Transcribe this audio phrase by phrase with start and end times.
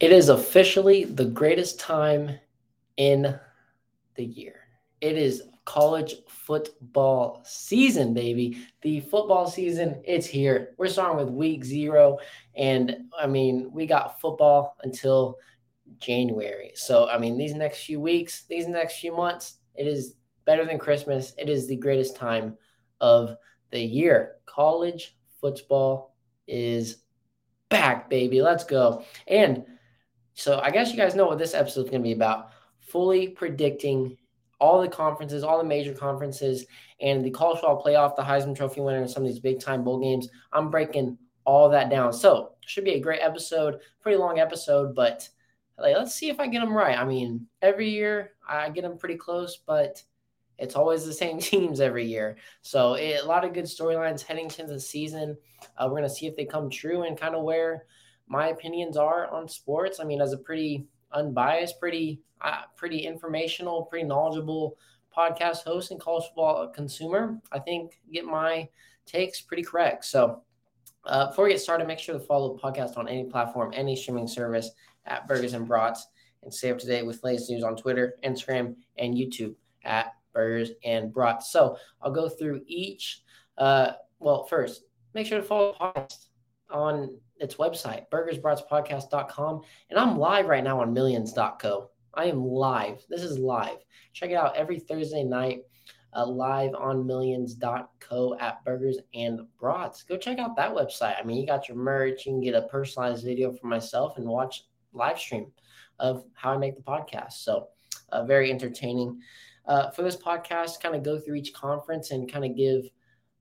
[0.00, 2.38] It is officially the greatest time
[2.96, 3.38] in
[4.16, 4.56] the year.
[5.00, 8.58] It is college football season, baby.
[8.82, 10.74] The football season, it's here.
[10.76, 12.18] We're starting with week zero.
[12.54, 15.38] And I mean, we got football until
[16.00, 16.72] January.
[16.74, 20.78] So, I mean, these next few weeks, these next few months, it is better than
[20.78, 21.32] Christmas.
[21.38, 22.56] It is the greatest time
[23.00, 23.36] of
[23.70, 24.36] the year.
[24.46, 26.14] College football
[26.46, 26.98] is
[27.68, 28.42] back, baby.
[28.42, 29.04] Let's go.
[29.26, 29.64] And
[30.34, 32.50] so I guess you guys know what this episode is going to be about.
[32.80, 34.16] Fully predicting
[34.60, 36.66] all the conferences, all the major conferences,
[37.00, 39.84] and the college football playoff, the Heisman Trophy winner, and some of these big time
[39.84, 40.28] bowl games.
[40.52, 42.12] I'm breaking all that down.
[42.12, 45.28] So should be a great episode, pretty long episode, but
[45.78, 46.98] like, let's see if I get them right.
[46.98, 50.02] I mean, every year I get them pretty close, but
[50.58, 52.36] it's always the same teams every year.
[52.62, 55.36] So it, a lot of good storylines heading into the season.
[55.76, 57.86] Uh, we're going to see if they come true and kind of where
[58.26, 60.00] my opinions are on sports.
[60.00, 64.76] I mean, as a pretty unbiased, pretty uh, pretty informational, pretty knowledgeable
[65.16, 68.68] podcast host and college football consumer, I think get my
[69.06, 70.04] takes pretty correct.
[70.04, 70.42] So
[71.04, 73.94] uh, before we get started, make sure to follow the podcast on any platform, any
[73.96, 74.70] streaming service
[75.06, 76.06] at Burgers and Brats,
[76.42, 80.70] and stay up to date with latest news on Twitter, Instagram, and YouTube at Burgers
[80.84, 81.52] and Brats.
[81.52, 83.22] So I'll go through each.
[83.56, 86.26] Uh, well, first, make sure to follow the podcast
[86.70, 89.62] on its website, burgersbratspodcast.com.
[89.90, 91.90] And I'm live right now on millions.co.
[92.14, 93.04] I am live.
[93.08, 93.78] This is live.
[94.12, 95.62] Check it out every Thursday night,
[96.14, 100.06] uh, live on millions.co at Burgers and Brats.
[100.06, 101.18] Go check out that website.
[101.18, 102.24] I mean, you got your merch.
[102.24, 105.50] You can get a personalized video for myself and watch live stream
[105.98, 107.32] of how I make the podcast.
[107.32, 107.68] So,
[108.10, 109.20] uh, very entertaining.
[109.66, 112.84] Uh, for this podcast, kind of go through each conference and kind of give–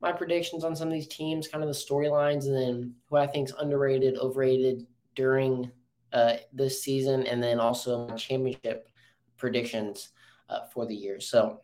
[0.04, 3.26] my predictions on some of these teams, kind of the storylines, and then who I
[3.26, 5.72] think is underrated, overrated during
[6.12, 8.90] uh, this season, and then also my championship
[9.38, 10.10] predictions
[10.50, 11.22] uh, for the year.
[11.22, 11.62] So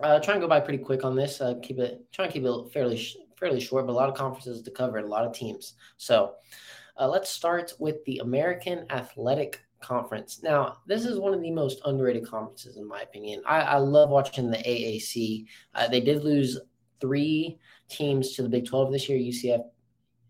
[0.00, 1.40] uh, try and go by pretty quick on this.
[1.40, 3.04] Uh, keep it try and keep it fairly
[3.38, 5.74] fairly short, but a lot of conferences to cover, a lot of teams.
[5.96, 6.34] So
[6.98, 10.42] uh, let's start with the American Athletic Conference.
[10.42, 13.42] Now, this is one of the most underrated conferences, in my opinion.
[13.44, 15.46] I, I love watching the AAC.
[15.74, 16.58] Uh, they did lose
[17.00, 19.64] three teams to the Big 12 this year UCF,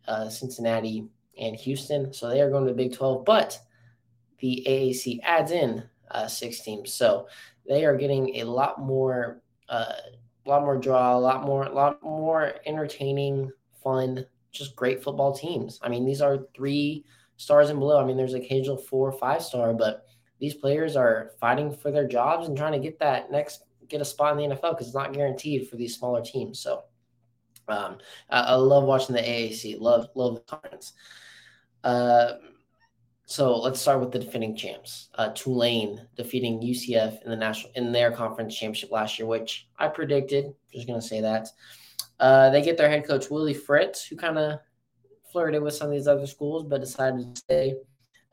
[0.09, 1.09] uh, Cincinnati,
[1.39, 2.13] and Houston.
[2.13, 3.59] So they are going to the Big 12, but
[4.41, 6.93] the AAC adds in uh, six teams.
[6.93, 7.29] So
[7.69, 9.95] they are getting a lot more, uh,
[10.47, 13.51] a lot more draw, a lot more, a lot more entertaining,
[13.83, 15.81] fun, just great football teams.
[15.83, 17.05] I mean, these are three
[17.37, 18.01] stars and below.
[18.01, 20.07] I mean, there's occasional four or five star, but
[20.39, 24.05] these players are fighting for their jobs and trying to get that next get a
[24.05, 26.61] spot in the NFL because it's not guaranteed for these smaller teams.
[26.61, 26.85] So
[27.69, 27.99] um,
[28.31, 29.81] I, I, love watching the AAC.
[29.81, 30.93] Love love the conference.
[31.83, 32.33] Uh,
[33.27, 35.09] so let's start with the defending champs.
[35.15, 39.89] Uh, Tulane defeating UCF in the national in their conference championship last year, which I
[39.89, 40.55] predicted.
[40.73, 41.49] Just gonna say that.
[42.21, 44.61] Uh, they get their head coach Willie Fritz, who kind of
[45.33, 47.75] flirted with some of these other schools, but decided to stay.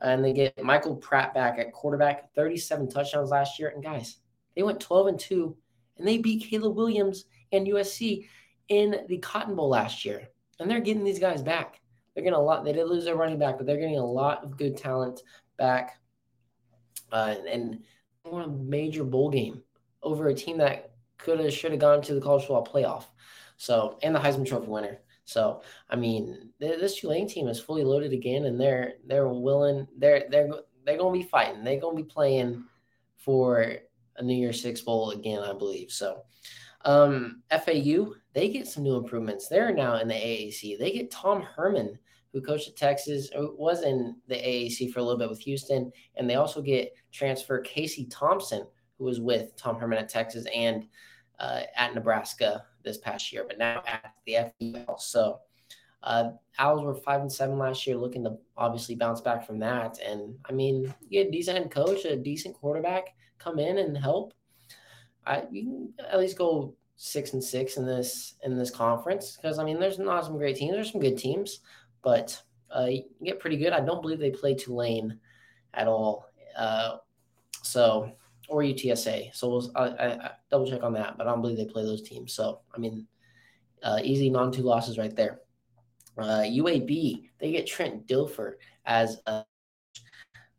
[0.02, 3.70] And they get Michael Pratt back at quarterback, 37 touchdowns last year.
[3.70, 4.18] And guys,
[4.56, 5.56] they went 12 and 2,
[5.98, 8.28] and they beat Caleb Williams and USC
[8.70, 10.30] in the Cotton Bowl last year.
[10.60, 11.82] And they're getting these guys back.
[12.14, 12.64] They're getting a lot.
[12.64, 15.22] They did lose their running back, but they're getting a lot of good talent
[15.58, 16.00] back.
[17.12, 17.80] Uh, and
[18.24, 19.62] won a major bowl game
[20.04, 23.06] over a team that could have, should have gone to the college football playoff.
[23.58, 25.00] So, and the Heisman Trophy winner.
[25.26, 29.88] So, I mean, this Tulane team is fully loaded again, and they're they're willing.
[29.98, 30.50] They're they're
[30.86, 31.64] they're going to be fighting.
[31.64, 32.66] They're going to be playing
[33.18, 33.76] for
[34.22, 35.92] a New Year's Six bowl again, I believe.
[35.92, 36.22] So
[36.86, 39.48] um, FAU, they get some new improvements.
[39.48, 40.80] They're now in the AAC.
[40.80, 41.98] They get Tom Herman,
[42.32, 46.30] who coached at Texas, was in the AAC for a little bit with Houston, and
[46.30, 48.66] they also get transfer Casey Thompson,
[48.98, 50.88] who was with Tom Herman at Texas and
[51.40, 55.00] uh, at Nebraska this past year, but now at the FBL.
[55.00, 55.40] So
[56.04, 60.00] uh, Owls were five and seven last year, looking to obviously bounce back from that.
[60.00, 63.10] And I mean, you get a decent head coach, a decent quarterback
[63.42, 64.34] come in and help.
[65.26, 69.60] I you can at least go six and six in this in this conference because
[69.60, 70.74] I mean, there's not some great teams.
[70.74, 71.60] There's some good teams,
[72.04, 72.42] but
[72.76, 73.74] uh, you get pretty good.
[73.74, 75.20] I don't believe they play Tulane
[75.74, 76.28] at all.
[76.58, 76.98] Uh,
[77.64, 78.12] so
[78.50, 79.34] or UTSA.
[79.34, 82.02] So we'll, I, I, double check on that, but I don't believe they play those
[82.02, 82.34] teams.
[82.34, 83.08] So I mean,
[83.82, 85.40] uh, easy non two losses right there.
[86.18, 88.54] Uh, UAB, they get Trent Dilfer
[88.86, 89.44] as a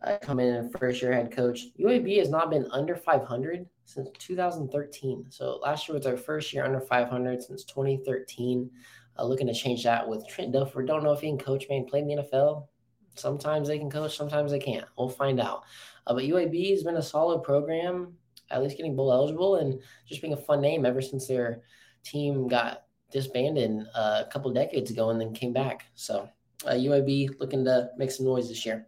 [0.05, 1.67] uh, come in and first year head coach.
[1.79, 5.27] UAB has not been under 500 since 2013.
[5.29, 8.71] So last year was our first year under 500 since 2013.
[9.19, 10.87] Uh, looking to change that with Trent Dilfer.
[10.87, 11.85] Don't know if he can coach, man.
[11.85, 12.67] Played in the NFL.
[13.15, 14.87] sometimes they can coach, sometimes they can't.
[14.97, 15.65] We'll find out.
[16.07, 18.15] Uh, but UAB has been a solid program,
[18.51, 21.63] at least getting bowl eligible and just being a fun name ever since their
[22.05, 25.85] team got disbanded uh, a couple decades ago and then came back.
[25.95, 26.29] So
[26.67, 28.87] uh, UAB looking to make some noise this year.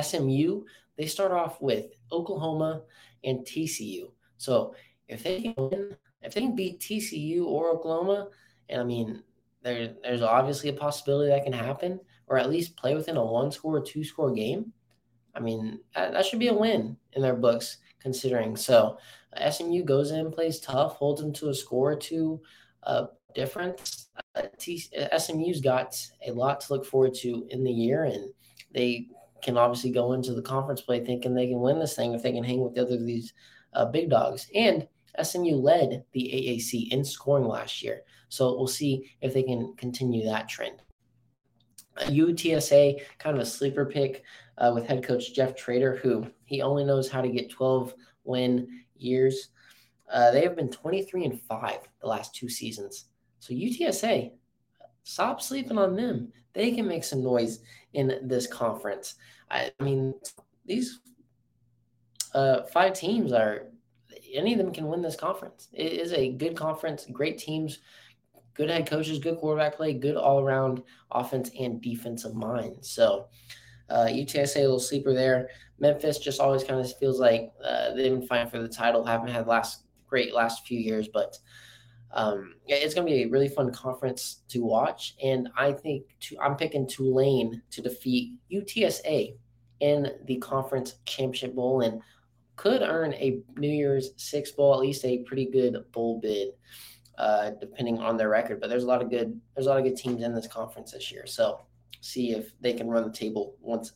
[0.00, 0.64] SMU,
[0.96, 2.82] they start off with Oklahoma
[3.24, 4.10] and TCU.
[4.36, 4.74] So
[5.08, 8.28] if they can win, if they can beat TCU or Oklahoma,
[8.68, 9.22] and I mean,
[9.62, 13.50] there, there's obviously a possibility that can happen, or at least play within a one
[13.50, 14.72] score or two score game.
[15.34, 18.56] I mean, that, that should be a win in their books, considering.
[18.56, 18.98] So
[19.50, 22.40] SMU goes in, plays tough, holds them to a score or two
[22.82, 24.08] uh, difference.
[24.34, 25.96] Uh, T- SMU's got
[26.26, 28.32] a lot to look forward to in the year, and
[28.74, 29.08] they
[29.42, 32.32] can obviously go into the conference play thinking they can win this thing if they
[32.32, 33.32] can hang with the other of these
[33.74, 34.48] uh, big dogs.
[34.54, 34.86] And
[35.20, 38.02] SMU led the AAC in scoring last year.
[38.28, 40.80] So we'll see if they can continue that trend.
[42.00, 44.22] UTSA, kind of a sleeper pick
[44.58, 48.84] uh, with head coach Jeff Traylor, who he only knows how to get 12 win
[48.96, 49.48] years.
[50.10, 53.06] Uh, they have been 23 and 5 the last two seasons.
[53.40, 54.32] So UTSA,
[55.02, 56.32] stop sleeping on them.
[56.54, 57.60] They can make some noise
[57.94, 59.16] in this conference.
[59.50, 60.14] I, I mean,
[60.64, 61.00] these
[62.34, 63.66] uh, five teams are
[64.32, 65.68] any of them can win this conference.
[65.72, 67.80] It is a good conference, great teams,
[68.54, 72.76] good head coaches, good quarterback play, good all around offense and defensive mind.
[72.80, 73.26] So,
[73.90, 75.50] uh, UTSA a little sleeper there.
[75.78, 79.04] Memphis just always kind of feels like uh, they've been fighting for the title.
[79.04, 81.38] Haven't had last great last few years, but
[82.14, 85.14] um, it's going to be a really fun conference to watch.
[85.22, 89.34] And I think to, I'm picking Tulane to defeat UTSA
[89.80, 92.00] in the conference championship bowl and
[92.56, 96.50] could earn a New Year's Six bowl, at least a pretty good bowl bid,
[97.16, 98.60] uh, depending on their record.
[98.60, 100.92] But there's a lot of good there's a lot of good teams in this conference
[100.92, 101.26] this year.
[101.26, 101.62] So
[102.00, 103.92] see if they can run the table once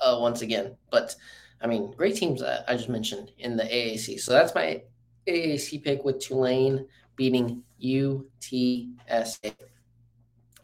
[0.00, 0.76] uh, once again.
[0.90, 1.14] But
[1.62, 4.20] I mean, great teams I just mentioned in the AAC.
[4.20, 4.82] So that's my
[5.26, 9.54] AAC pick with Tulane beating UTSA.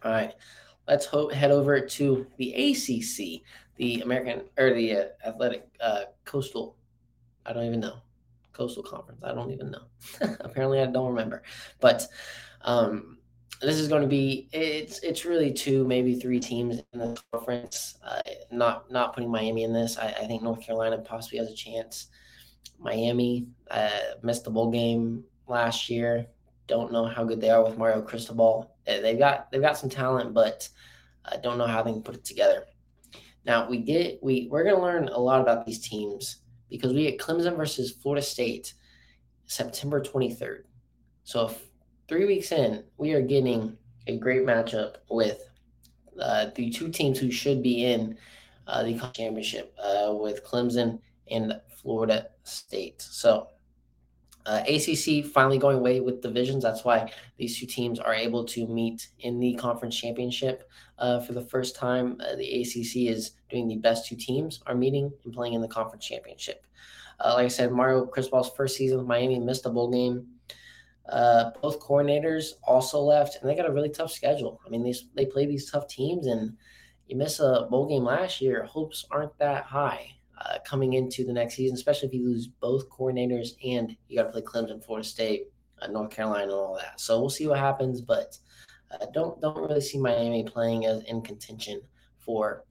[0.05, 0.35] All right,
[0.87, 3.43] let's ho- head over to the ACC,
[3.77, 6.77] the American or the uh, Athletic uh, Coastal
[7.47, 7.97] I don't even know.
[8.53, 9.21] Coastal Conference.
[9.25, 9.83] I don't even know.
[10.41, 11.43] Apparently, I don't remember.
[11.81, 12.07] But
[12.63, 13.19] um,
[13.61, 17.97] this is going to be it's it's really two maybe three teams in the conference.
[18.05, 18.21] Uh,
[18.51, 19.99] not not putting Miami in this.
[19.99, 22.09] I, I, think North Carolina possibly has a chance.
[22.79, 23.89] Miami uh,
[24.23, 26.27] missed the bowl game last year.
[26.67, 28.77] Don't know how good they are with Mario Cristobal.
[28.87, 30.69] Uh, they've got they've got some talent, but
[31.25, 32.65] I don't know how they can put it together.
[33.45, 36.39] Now we get we we're going to learn a lot about these teams
[36.71, 38.75] because we get Clemson versus Florida State
[39.47, 40.63] September 23rd.
[41.25, 41.55] So
[42.09, 43.77] three weeks in, we are getting
[44.07, 45.43] a great matchup with
[46.21, 48.17] uh, the two teams who should be in
[48.67, 50.99] uh, the championship uh, with Clemson
[51.31, 53.01] and Florida State.
[53.03, 53.49] So
[54.47, 56.63] uh, ACC finally going away with divisions.
[56.63, 60.69] That's why these two teams are able to meet in the conference championship
[60.99, 62.21] uh, for the first time.
[62.21, 65.69] Uh, the ACC is doing the best two teams are meeting and playing in the
[65.69, 66.67] conference championship.
[67.21, 70.27] Uh, like I said, Mario Cristobal's first season with Miami missed a bowl game.
[71.09, 74.61] Uh, both coordinators also left, and they got a really tough schedule.
[74.65, 76.57] I mean, they they play these tough teams, and
[77.07, 78.65] you miss a bowl game last year.
[78.65, 82.89] Hopes aren't that high uh, coming into the next season, especially if you lose both
[82.89, 85.49] coordinators and you got to play Clemson, Florida State,
[85.81, 87.01] uh, North Carolina, and all that.
[87.01, 88.37] So we'll see what happens, but
[88.91, 91.81] uh, don't don't really see Miami playing as in contention
[92.19, 92.65] for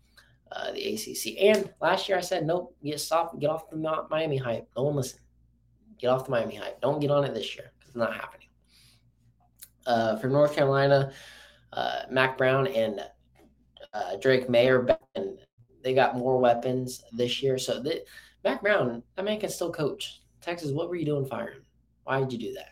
[0.51, 1.41] uh, the ACC.
[1.41, 3.77] And last year I said, nope, get stop, get off the
[4.09, 4.67] Miami hype.
[4.75, 5.19] No one listen.
[5.97, 6.81] Get off the Miami hype.
[6.81, 8.47] Don't get on it this year because it's not happening.
[9.85, 11.11] Uh, for North Carolina,
[11.73, 13.01] uh, Mack Brown and
[14.19, 15.37] Drake Maye are back, and
[15.83, 17.57] they got more weapons this year.
[17.57, 18.05] So that
[18.43, 20.21] Mack Brown, that man can still coach.
[20.41, 21.61] Texas, what were you doing firing?
[22.03, 22.69] Why did you do that?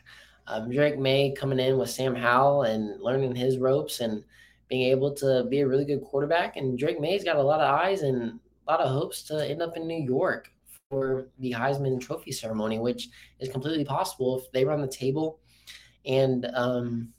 [0.48, 4.24] Um, Drake Maye coming in with Sam Howell and learning his ropes and
[4.68, 6.58] being able to be a really good quarterback.
[6.58, 9.62] And Drake Maye's got a lot of eyes and a lot of hopes to end
[9.62, 10.52] up in New York
[10.90, 15.40] for the Heisman Trophy ceremony, which is completely possible if they run the table
[16.06, 17.10] and um,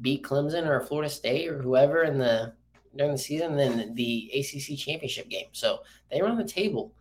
[0.00, 2.54] beat Clemson or Florida State or whoever in the
[2.96, 5.48] during the season than the ACC championship game.
[5.52, 6.94] So they run the table.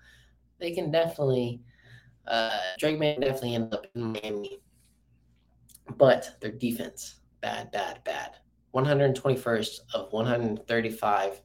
[0.59, 1.61] They can definitely,
[2.27, 4.59] uh, Drake Maye definitely end up in Miami.
[5.97, 8.37] But their defense, bad, bad, bad.
[8.73, 11.41] 121st of 135,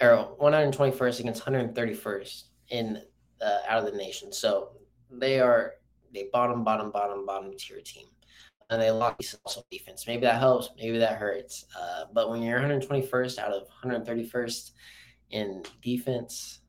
[0.00, 3.02] or 121st against 131st in
[3.40, 4.32] uh, out of the nation.
[4.32, 4.70] So
[5.10, 5.74] they are
[6.14, 8.06] a bottom, bottom, bottom, bottom tier team.
[8.70, 10.06] And they lock lost also defense.
[10.06, 11.64] Maybe that helps, maybe that hurts.
[11.78, 14.72] Uh, but when you're 121st out of 131st
[15.30, 16.60] in defense,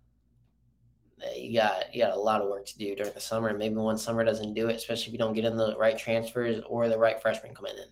[1.21, 3.49] uh, you got you got a lot of work to do during the summer.
[3.49, 5.97] And maybe one summer doesn't do it, especially if you don't get in the right
[5.97, 7.89] transfers or the right freshmen coming in.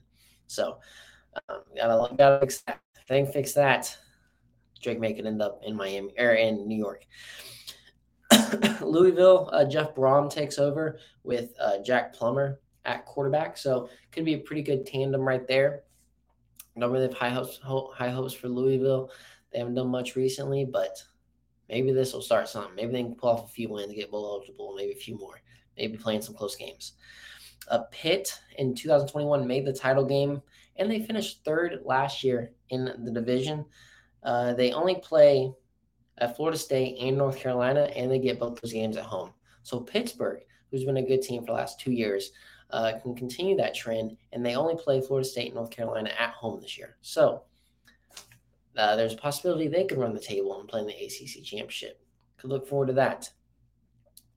[0.48, 0.78] So
[1.50, 2.80] um, gotta gotta fix that.
[3.08, 3.96] Thing fix that.
[4.82, 7.06] Drake could end up in Miami or in New York.
[8.82, 14.34] Louisville, uh, Jeff Brohm takes over with uh, Jack Plummer at quarterback, so could be
[14.34, 15.84] a pretty good tandem right there.
[16.80, 19.12] Don't really have high hopes, high hopes for Louisville.
[19.52, 21.02] They haven't done much recently, but
[21.70, 22.76] maybe this will start something.
[22.76, 25.42] Maybe they can pull off a few wins, get bowl eligible, maybe a few more.
[25.78, 26.94] Maybe playing some close games.
[27.68, 30.42] A Pitt in 2021 made the title game,
[30.78, 33.66] and they finished third last year in the division.
[34.24, 35.52] Uh, they only play
[36.20, 39.32] at Florida State and North Carolina, and they get both those games at home.
[39.64, 40.42] So Pittsburgh,
[40.72, 42.32] who's been a good team for the last two years,
[42.72, 46.32] uh, can continue that trend, and they only play Florida State and North Carolina at
[46.32, 46.98] home this year.
[47.02, 47.44] So
[48.78, 52.00] uh, there's a possibility they could run the table and play in the ACC championship.
[52.38, 53.30] Could look forward to that.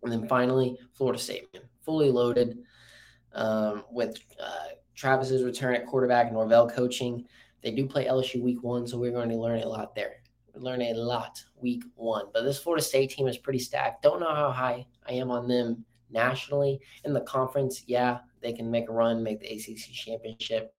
[0.03, 1.49] And then finally, Florida State,
[1.83, 2.59] fully loaded
[3.35, 7.27] um, with uh, Travis's return at quarterback, Norvell coaching.
[7.63, 10.15] They do play LSU week one, so we're going to learn a lot there.
[10.55, 12.27] Learn a lot week one.
[12.33, 14.03] But this Florida State team is pretty stacked.
[14.03, 16.81] Don't know how high I am on them nationally.
[17.05, 20.75] In the conference, yeah, they can make a run, make the ACC championship.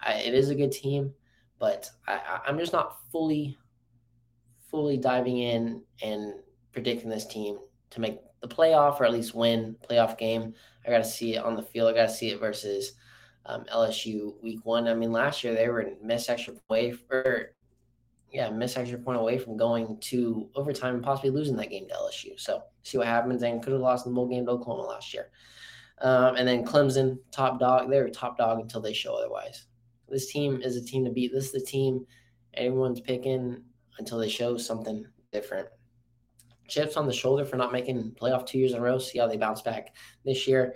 [0.00, 1.12] I, it is a good team,
[1.58, 3.56] but I, I'm just not fully,
[4.70, 6.34] fully diving in and
[6.72, 7.58] predicting this team
[7.90, 10.54] to make the playoff or at least win playoff game.
[10.86, 11.90] I got to see it on the field.
[11.90, 12.94] I got to see it versus
[13.46, 14.88] um, LSU week one.
[14.88, 17.54] I mean, last year they were missed extra point or
[18.32, 21.94] yeah, missed extra point away from going to overtime and possibly losing that game to
[21.94, 22.38] LSU.
[22.40, 23.42] So see what happens.
[23.42, 25.30] And could have lost the bowl game to Oklahoma last year.
[26.00, 27.90] Um, and then Clemson, top dog.
[27.90, 29.66] They were top dog until they show otherwise.
[30.08, 31.32] This team is a team to beat.
[31.32, 32.06] This is the team
[32.54, 33.62] everyone's picking
[33.98, 35.68] until they show something different.
[36.68, 38.98] Chips on the shoulder for not making playoff two years in a row.
[38.98, 40.74] See how they bounce back this year.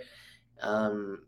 [0.61, 1.23] Um,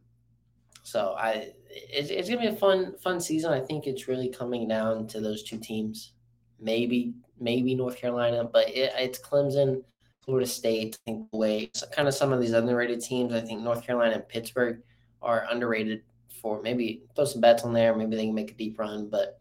[0.84, 3.52] so I, it's, it's gonna be a fun fun season.
[3.52, 6.14] I think it's really coming down to those two teams.
[6.62, 9.84] Maybe maybe North Carolina, but it, it's Clemson,
[10.22, 10.98] Florida State.
[11.02, 13.34] I think the way so kind of some of these underrated teams.
[13.34, 14.82] I think North Carolina and Pittsburgh
[15.22, 16.04] are underrated
[16.42, 17.96] for maybe throw some bets on there.
[17.96, 19.40] Maybe they can make a deep run, but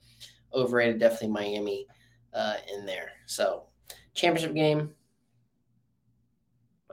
[0.52, 1.86] overrated definitely Miami
[2.34, 3.10] uh, in there.
[3.26, 3.64] So
[4.14, 4.90] championship game.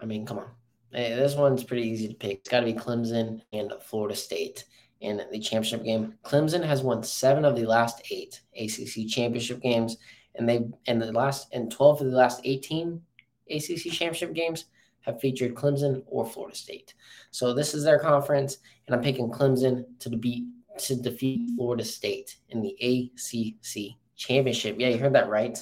[0.02, 0.50] I mean, come on.
[0.92, 2.40] Hey, this one's pretty easy to pick.
[2.40, 4.66] It's got to be Clemson and Florida State
[5.02, 6.14] in the championship game.
[6.24, 9.98] Clemson has won seven of the last eight ACC championship games,
[10.38, 13.02] and they and the last and twelve of the last eighteen
[13.50, 14.66] ACC championship games
[15.02, 16.96] have featured Clemson or Florida State.
[17.32, 20.46] So this is their conference, and I'm picking Clemson to beat
[20.80, 24.76] to defeat Florida State in the ACC championship.
[24.80, 25.62] Yeah, you heard that right.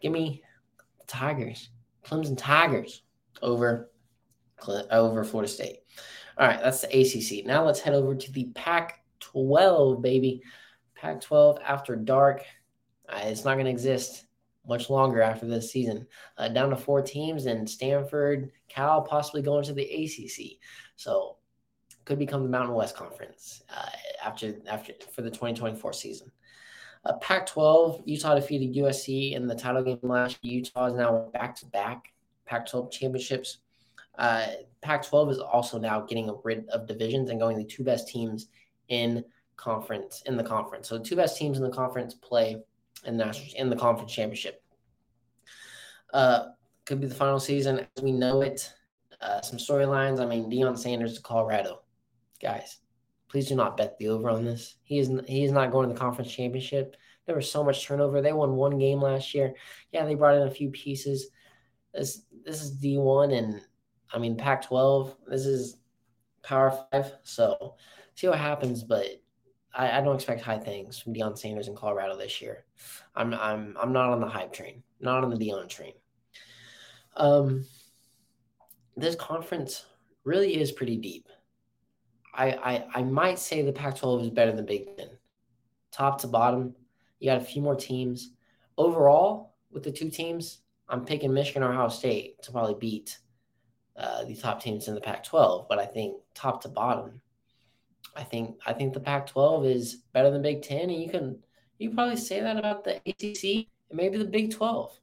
[0.00, 0.42] Give me
[1.00, 1.70] the Tigers,
[2.04, 3.02] Clemson Tigers
[3.42, 3.90] over
[4.90, 5.80] over Florida State.
[6.38, 7.46] All right, that's the ACC.
[7.46, 10.42] Now let's head over to the Pac 12, baby.
[10.94, 12.42] Pac 12 after dark.
[13.08, 14.26] Uh, it's not going to exist
[14.66, 16.06] much longer after this season.
[16.38, 20.58] Uh, down to four teams, and Stanford, Cal possibly going to the ACC.
[20.96, 21.36] So
[22.04, 23.90] could become the Mountain West Conference uh,
[24.24, 26.30] after after for the 2024 season.
[27.04, 30.54] Uh, Pac-12, Utah defeated USC in the title game last year.
[30.54, 32.12] Utah is now back to back
[32.46, 33.58] Pac-12 championships.
[34.16, 34.46] Uh,
[34.80, 38.46] Pac-12 is also now getting rid of divisions and going the two best teams
[38.88, 39.22] in
[39.56, 40.88] conference in the conference.
[40.88, 42.62] So the two best teams in the conference play
[43.06, 44.62] in national in the conference championship.
[46.12, 46.46] Uh,
[46.86, 48.72] could be the final season as we know it.
[49.20, 50.20] Uh, some storylines.
[50.20, 51.82] I mean, Deion Sanders to Colorado,
[52.40, 52.78] guys.
[53.28, 54.76] Please do not bet the over on this.
[54.82, 56.96] He is he is not going to the conference championship.
[57.26, 58.20] There was so much turnover.
[58.20, 59.54] They won one game last year.
[59.92, 61.28] Yeah, they brought in a few pieces.
[61.92, 63.60] This this is D one and
[64.14, 65.76] I mean, Pac 12, this is
[66.42, 67.12] Power Five.
[67.24, 67.74] So
[68.14, 68.84] see what happens.
[68.84, 69.06] But
[69.76, 72.64] I, I, don't expect high things from Deion Sanders in Colorado this year.
[73.14, 75.92] I'm, I'm, I'm not on the hype train, not on the Deion train.
[77.16, 77.64] Um,
[78.96, 79.86] this conference
[80.24, 81.28] really is pretty deep.
[82.34, 85.08] I, I, I might say the Pac 12 is better than Big Ten.
[85.92, 86.74] Top to bottom,
[87.20, 88.32] you got a few more teams.
[88.76, 93.18] Overall, with the two teams, I'm picking Michigan or Ohio State to probably beat
[93.96, 97.20] uh, the top teams in the Pac-12, but I think top to bottom,
[98.16, 101.38] I think I think the Pac-12 is better than Big Ten, and you can
[101.78, 104.98] you can probably say that about the ACC and maybe the Big 12.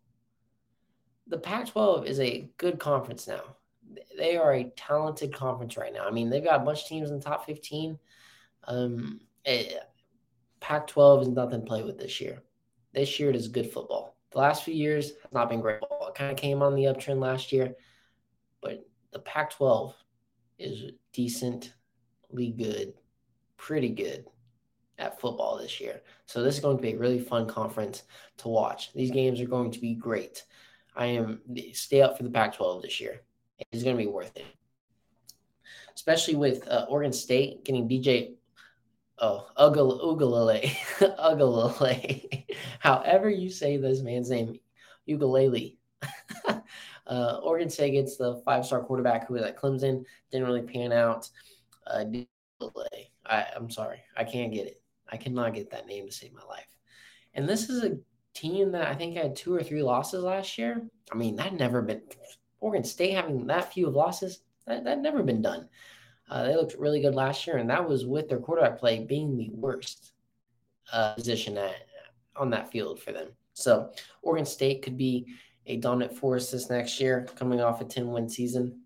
[1.27, 3.55] The Pac-12 is a good conference now.
[4.17, 6.05] They are a talented conference right now.
[6.07, 7.97] I mean, they've got a bunch of teams in the top 15.
[8.65, 9.77] Um, it,
[10.59, 12.41] Pac 12 is nothing to play with this year.
[12.93, 14.15] This year it is good football.
[14.31, 15.81] The last few years has not been great.
[15.81, 17.75] It kind of came on the uptrend last year,
[18.61, 19.93] but the Pac 12
[20.59, 22.93] is decently good,
[23.61, 24.25] pretty good
[24.97, 26.01] at football this year.
[26.25, 28.03] So this is going to be a really fun conference
[28.37, 28.91] to watch.
[28.93, 30.43] These games are going to be great.
[30.95, 31.41] I am
[31.73, 33.21] stay up for the Pac-12 this year.
[33.71, 34.45] It's going to be worth it,
[35.95, 38.33] especially with uh, Oregon State getting DJ.
[39.19, 40.63] Oh, Ugalele,
[40.99, 42.45] Ugalele.
[42.79, 44.59] However you say this man's name,
[45.07, 45.77] Ugalele.
[47.07, 50.03] uh, Oregon State gets the five-star quarterback who was at Clemson.
[50.31, 51.29] Didn't really pan out.
[51.85, 52.05] Uh,
[53.31, 54.81] I, I'm sorry, I can't get it.
[55.09, 56.67] I cannot get that name to save my life.
[57.33, 57.97] And this is a
[58.33, 60.85] team that I think had two or three losses last year.
[61.11, 62.01] I mean, that never been
[62.59, 64.41] Oregon State having that few of losses.
[64.67, 65.67] That that never been done.
[66.29, 69.37] Uh, they looked really good last year, and that was with their quarterback play being
[69.37, 70.13] the worst
[70.91, 71.75] uh, position at
[72.35, 73.29] on that field for them.
[73.53, 75.25] So Oregon State could be
[75.65, 78.80] a dominant force this next year, coming off a 10 win season.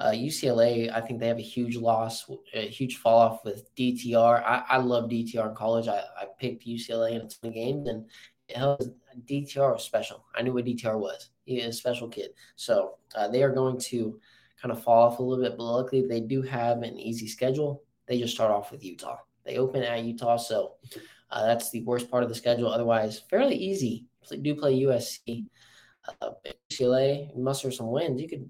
[0.00, 4.42] Uh, UCLA, I think they have a huge loss, a huge fall off with DTR.
[4.42, 5.88] I, I love DTR in college.
[5.88, 8.06] I, I picked UCLA in a ton of games, and
[8.48, 8.86] it helps.
[9.28, 10.24] DTR was special.
[10.34, 11.28] I knew what DTR was.
[11.44, 12.30] He is a special kid.
[12.56, 14.18] So uh, they are going to
[14.60, 17.82] kind of fall off a little bit, but luckily they do have an easy schedule.
[18.06, 19.18] They just start off with Utah.
[19.44, 20.76] They open at Utah, so
[21.30, 22.72] uh, that's the worst part of the schedule.
[22.72, 24.06] Otherwise, fairly easy.
[24.40, 25.44] Do play USC.
[26.22, 26.30] Uh,
[26.70, 28.22] UCLA muster some wins.
[28.22, 28.48] You could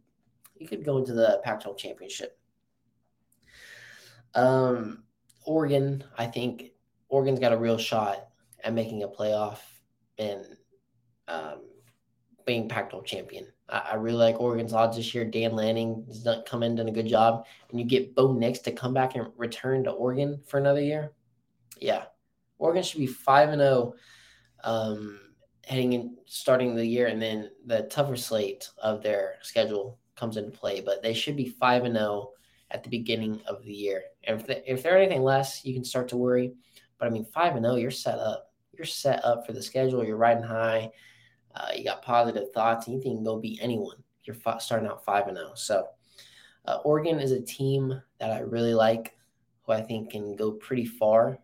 [0.60, 2.38] you could go into the Pac-12 championship.
[4.34, 5.04] Um,
[5.44, 6.72] Oregon, I think
[7.08, 8.28] Oregon's got a real shot
[8.62, 9.58] at making a playoff
[10.18, 10.44] and
[11.26, 11.62] um,
[12.44, 13.46] being Pac-12 champion.
[13.70, 15.24] I, I, really like Oregon's odds this year.
[15.24, 18.58] Dan Lanning has done, come in done a good job, and you get Bo Nix
[18.60, 21.12] to come back and return to Oregon for another year.
[21.80, 22.04] Yeah,
[22.58, 23.94] Oregon should be five and zero
[24.64, 25.20] oh, um,
[25.64, 30.50] heading in starting the year, and then the tougher slate of their schedule comes into
[30.50, 32.30] play, but they should be 5 and 0
[32.70, 34.02] at the beginning of the year.
[34.24, 36.52] And if, they, if they're anything less, you can start to worry.
[36.98, 38.52] But I mean, 5 and 0, you're set up.
[38.76, 40.04] You're set up for the schedule.
[40.04, 40.90] You're riding high.
[41.54, 42.86] Uh, you got positive thoughts.
[42.86, 43.96] And you can go beat anyone.
[44.24, 45.52] You're starting out 5 and 0.
[45.54, 45.88] So,
[46.66, 49.16] uh, Oregon is a team that I really like,
[49.62, 51.38] who I think can go pretty far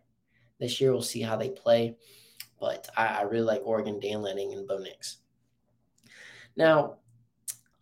[0.59, 0.91] this year.
[0.91, 1.97] We'll see how they play.
[2.59, 5.17] But I, I really like Oregon, Dan Lanning, and Bo Nix.
[6.55, 6.97] Now,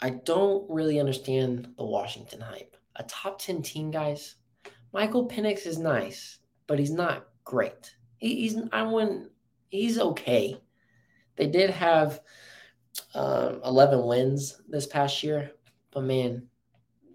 [0.01, 2.75] I don't really understand the Washington hype.
[2.97, 4.36] A top 10 team, guys.
[4.93, 7.95] Michael Penix is nice, but he's not great.
[8.17, 9.31] He, he's I wouldn't
[9.69, 10.58] he's okay.
[11.36, 12.21] They did have
[13.13, 15.51] um, 11 wins this past year,
[15.91, 16.47] but man,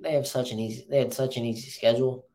[0.03, 2.27] they have such an easy they had such an easy schedule.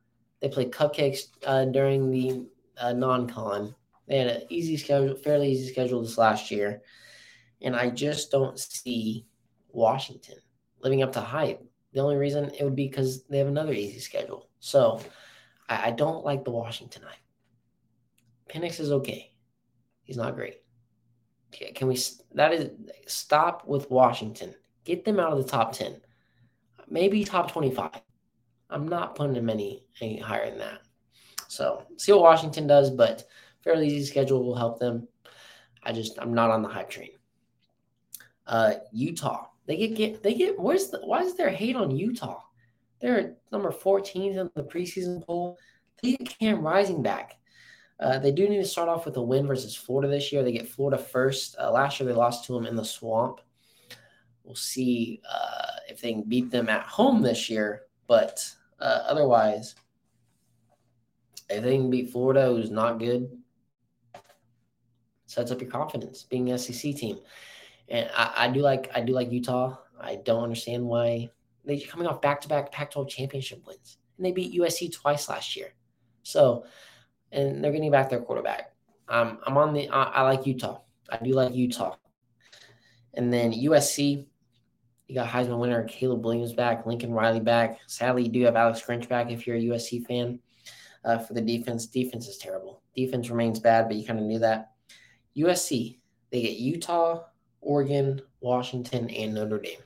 [0.41, 3.73] They played cupcakes uh, during the uh, non-con.
[4.07, 6.81] They had an easy schedule, fairly easy schedule this last year,
[7.61, 9.25] and I just don't see
[9.75, 10.37] Washington
[10.79, 11.61] living up to hype.
[11.93, 14.49] The only reason it would be because they have another easy schedule.
[14.59, 14.99] So
[15.69, 17.17] I, I don't like the Washington hype.
[18.49, 19.31] Penix is okay.
[20.03, 20.61] He's not great.
[21.73, 21.97] Can we?
[22.33, 22.69] That is
[23.07, 24.53] stop with Washington.
[24.83, 26.01] Get them out of the top ten.
[26.89, 28.01] Maybe top twenty-five.
[28.69, 30.81] I'm not putting them any any higher than that.
[31.47, 33.23] So see what Washington does, but
[33.63, 35.07] fairly easy schedule will help them.
[35.81, 37.11] I just I'm not on the hype train.
[38.45, 39.47] Uh, Utah.
[39.67, 42.41] They get, get they get where's the why is there hate on Utah?
[43.01, 45.57] They're number 14 in the preseason poll.
[46.01, 47.37] They get Cam Rising back.
[47.99, 50.43] Uh, they do need to start off with a win versus Florida this year.
[50.43, 51.55] They get Florida first.
[51.59, 53.41] Uh, last year they lost to them in the swamp.
[54.43, 57.83] We'll see uh, if they can beat them at home this year.
[58.07, 58.47] But
[58.79, 59.75] uh, otherwise,
[61.49, 63.29] if they can beat Florida, who's not good,
[65.25, 67.19] sets up your confidence being an SEC team.
[67.89, 69.77] And I, I do like I do like Utah.
[69.99, 71.29] I don't understand why
[71.63, 75.55] they're coming off back to back Pac-12 championship wins, and they beat USC twice last
[75.55, 75.73] year.
[76.23, 76.65] So,
[77.31, 78.73] and they're getting back their quarterback.
[79.07, 79.89] Um, I'm on the.
[79.89, 80.81] I, I like Utah.
[81.09, 81.95] I do like Utah.
[83.13, 84.25] And then USC,
[85.07, 87.79] you got Heisman winner Caleb Williams back, Lincoln Riley back.
[87.87, 90.39] Sadly, you do have Alex Grinch back if you're a USC fan.
[91.03, 92.81] Uh, for the defense, defense is terrible.
[92.95, 94.71] Defense remains bad, but you kind of knew that.
[95.37, 95.99] USC,
[96.31, 97.25] they get Utah,
[97.65, 99.79] Oregon, Washington, and Notre Dame.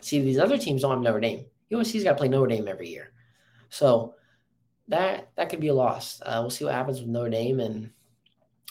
[0.00, 1.44] See, these other teams don't have Notre Dame.
[1.70, 3.12] USC's got to play Notre Dame every year,
[3.68, 4.14] so
[4.88, 6.20] that that could be a loss.
[6.24, 7.90] Uh, we'll see what happens with Notre Dame and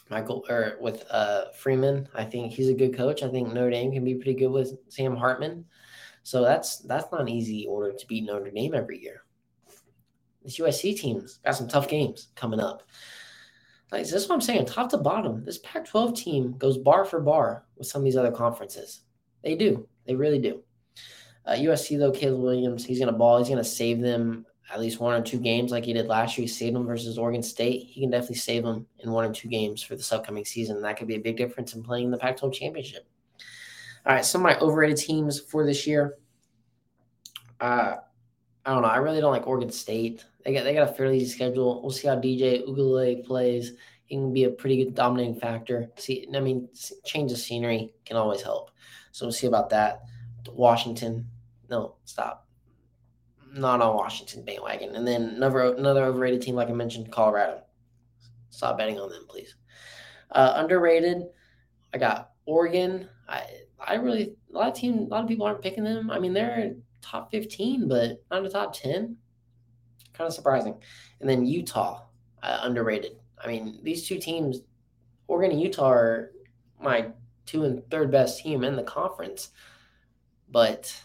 [0.10, 2.08] Michael or with uh, Freeman.
[2.14, 3.24] I think he's a good coach.
[3.24, 5.66] I think Notre Dame can be pretty good with Sam Hartman.
[6.24, 9.24] So that's that's not an easy order to beat Notre Dame every year.
[10.44, 12.84] this USC team's got some tough games coming up.
[13.94, 15.46] Like, this is what I'm saying, top to bottom.
[15.46, 19.02] This Pac 12 team goes bar for bar with some of these other conferences.
[19.44, 19.88] They do.
[20.08, 20.64] They really do.
[21.46, 23.38] Uh, USC, though, Caleb Williams, he's going to ball.
[23.38, 26.36] He's going to save them at least one or two games like he did last
[26.36, 26.46] year.
[26.46, 27.86] He saved them versus Oregon State.
[27.86, 30.82] He can definitely save them in one or two games for this upcoming season.
[30.82, 33.06] That could be a big difference in playing the Pac 12 championship.
[34.08, 36.16] All right, some of my overrated teams for this year.
[37.62, 37.98] Uh,
[38.66, 38.88] I don't know.
[38.88, 40.26] I really don't like Oregon State.
[40.44, 41.82] They got they got a fairly easy schedule.
[41.82, 43.74] We'll see how DJ Uiagalelei plays.
[44.06, 45.90] He can be a pretty good dominating factor.
[45.98, 46.68] See, I mean,
[47.06, 48.72] change of scenery can always help.
[49.12, 50.04] So we'll see about that.
[50.52, 51.28] Washington,
[51.70, 52.48] no, stop.
[53.54, 54.96] Not on Washington bandwagon.
[54.96, 57.64] And then another another overrated team, like I mentioned, Colorado.
[58.50, 59.56] Stop betting on them, please.
[60.32, 61.24] Uh, underrated.
[61.94, 63.08] I got Oregon.
[63.30, 63.46] I
[63.80, 66.10] I really a lot of team a lot of people aren't picking them.
[66.10, 69.16] I mean, they're top 15, but not a top 10.
[70.14, 70.76] Kind of surprising.
[71.20, 72.04] And then Utah,
[72.42, 73.18] uh, underrated.
[73.44, 74.62] I mean, these two teams,
[75.28, 76.32] Oregon and Utah, are
[76.80, 77.08] my
[77.46, 79.50] two and third best team in the conference,
[80.50, 80.96] but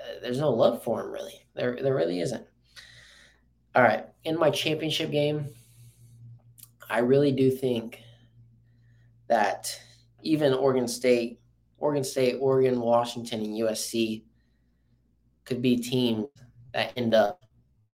[0.00, 1.46] uh, there's no love for them really.
[1.54, 2.46] There, there really isn't.
[3.74, 5.48] All right, in my championship game,
[6.88, 8.00] I really do think
[9.28, 9.78] that
[10.22, 11.40] even Oregon State,
[11.78, 14.22] Oregon State, Oregon, Washington, and USC
[15.44, 16.26] could be teams
[16.72, 17.40] that end up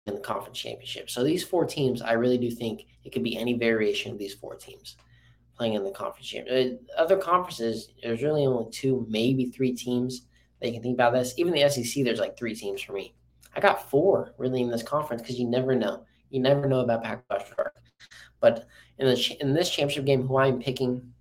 [0.07, 1.11] in the conference championship.
[1.11, 4.35] So these four teams, I really do think it could be any variation of these
[4.35, 4.97] four teams
[5.57, 6.85] playing in the conference championship.
[6.97, 10.27] Uh, other conferences, there's really only two, maybe three teams
[10.61, 11.35] that you can think about this.
[11.39, 13.15] Even the SEC, there's like three teams for me.
[13.55, 16.05] I got four really in this conference because you never know.
[16.31, 17.75] You never know about Pac-12 Shark.
[18.41, 18.67] But
[18.99, 21.13] in the in this championship game, who I'm picking,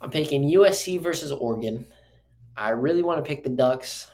[0.00, 1.86] I'm picking USC versus Oregon.
[2.56, 4.10] I really want to pick the Ducks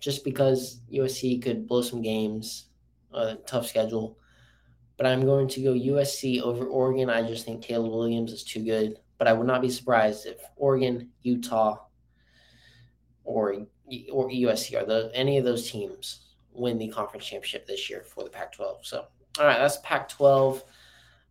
[0.00, 2.66] just because USC could blow some games,
[3.12, 4.18] a tough schedule.
[4.96, 7.08] But I'm going to go USC over Oregon.
[7.08, 8.98] I just think Caleb Williams is too good.
[9.18, 11.78] But I would not be surprised if Oregon, Utah,
[13.24, 13.66] or
[14.10, 16.20] or USC are the any of those teams
[16.52, 18.78] win the conference championship this year for the Pac-12.
[18.82, 19.06] So,
[19.38, 20.62] all right, that's Pac-12.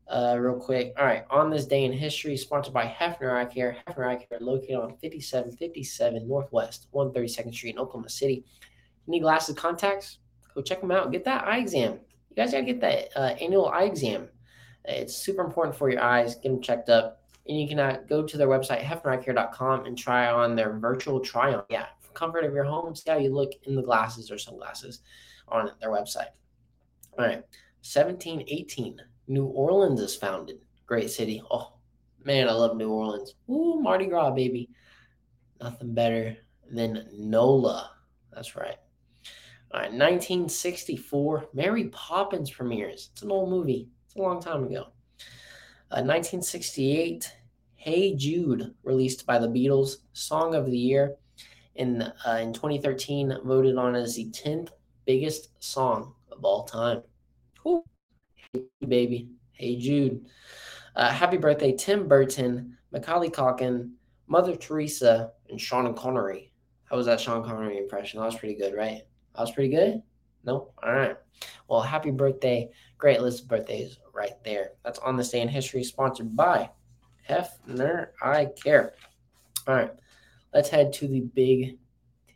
[0.10, 0.94] Uh, real quick.
[0.98, 1.24] All right.
[1.30, 3.78] On this day in history, sponsored by Hefner Eye Care.
[3.88, 8.44] Hefner Eye Care, located on 5757 Northwest 132nd Street in Oklahoma City.
[9.06, 10.18] You need glasses, contacts?
[10.56, 11.12] Go check them out.
[11.12, 12.00] Get that eye exam.
[12.30, 14.30] You guys got to get that uh, annual eye exam.
[14.86, 16.36] It's super important for your eyes.
[16.36, 17.22] Get them checked up.
[17.48, 21.54] And you can uh, go to their website, hefnereyecare.com, and try on their virtual try
[21.54, 21.64] on.
[21.70, 22.96] Yeah, comfort of your home.
[22.96, 25.02] See how you look in the glasses or sunglasses
[25.48, 26.30] on their website.
[27.18, 27.44] All right.
[27.82, 30.58] 1718 New Orleans is founded.
[30.88, 31.42] Great city.
[31.52, 31.74] Oh,
[32.26, 33.36] man, I love New Orleans.
[33.48, 34.70] Ooh, Mardi Gras, baby.
[35.62, 36.36] Nothing better
[36.72, 37.92] than NOLA.
[38.34, 38.76] That's right.
[39.72, 43.12] All right, 1964, Mary Poppins premieres.
[43.14, 43.88] It's an old movie.
[44.08, 44.88] It's a long time ago.
[45.92, 47.32] Uh, 1968,
[47.76, 51.16] Hey Jude, released by the Beatles, Song of the Year.
[51.76, 54.70] In, uh, in 2013, voted on as the 10th
[55.06, 57.04] biggest song of all time.
[57.68, 57.84] Ooh.
[58.88, 59.30] Baby.
[59.52, 60.26] Hey, Jude.
[60.96, 63.92] Uh, happy birthday, Tim Burton, Macaulay Culkin,
[64.28, 66.52] Mother Teresa, and Sean Connery.
[66.86, 68.20] How was that Sean Connery impression?
[68.20, 69.04] That was pretty good, right?
[69.36, 70.02] That was pretty good?
[70.44, 70.74] Nope.
[70.82, 71.16] All right.
[71.68, 72.70] Well, happy birthday.
[72.98, 74.72] Great list of birthdays right there.
[74.84, 76.70] That's on this day in history, sponsored by
[77.30, 78.94] Hefner Eye Care.
[79.68, 79.92] All right.
[80.54, 81.78] Let's head to the Big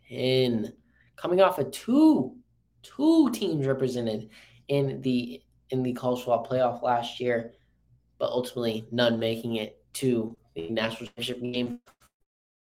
[0.07, 0.73] Ten.
[1.15, 2.35] Coming off of two,
[2.83, 4.29] two teams represented
[4.67, 7.53] in the in the college football playoff last year,
[8.19, 11.79] but ultimately none making it to the national championship game.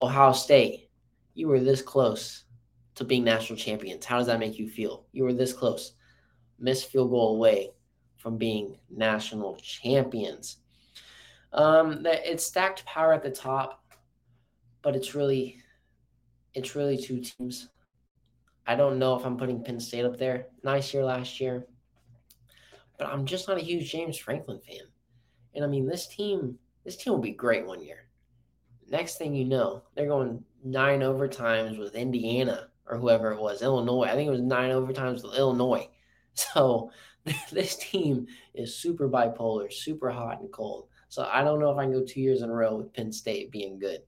[0.01, 0.89] Ohio State,
[1.33, 2.43] you were this close
[2.95, 4.05] to being national champions.
[4.05, 5.05] How does that make you feel?
[5.11, 5.93] You were this close,
[6.59, 7.71] missed field goal away
[8.17, 10.57] from being national champions.
[11.51, 13.83] Um, it's stacked power at the top,
[14.81, 15.57] but it's really,
[16.53, 17.69] it's really two teams.
[18.65, 20.47] I don't know if I'm putting Penn State up there.
[20.63, 21.67] Nice year last year
[23.03, 24.87] but I'm just not a huge James Franklin fan.
[25.55, 28.07] And I mean, this team, this team will be great one year.
[28.89, 34.05] Next thing you know, they're going nine overtimes with Indiana or whoever it was, Illinois.
[34.05, 35.87] I think it was nine overtimes with Illinois.
[36.35, 36.89] So
[37.51, 40.87] this team is super bipolar, super hot and cold.
[41.07, 43.11] So I don't know if I can go two years in a row with Penn
[43.11, 43.99] State being good.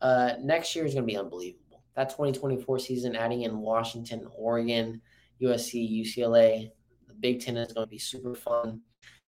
[0.00, 1.82] Uh, next year is going to be unbelievable.
[1.96, 5.02] That 2024 season, adding in Washington, Oregon,
[5.42, 6.70] USC, UCLA,
[7.20, 8.80] Big Ten is going to be super fun.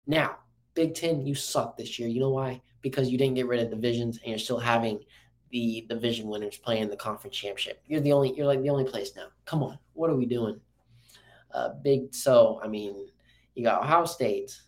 [0.06, 0.36] Now,
[0.74, 2.08] Big Ten, you suck this year.
[2.08, 2.60] You know why?
[2.82, 5.00] Because you didn't get rid of divisions and you're still having
[5.50, 7.82] the division winners playing the conference championship.
[7.86, 9.26] You're the only, you're like the only place now.
[9.44, 10.60] Come on, what are we doing?
[11.52, 12.14] Uh, big.
[12.14, 13.08] So I mean,
[13.54, 14.60] you got Ohio State,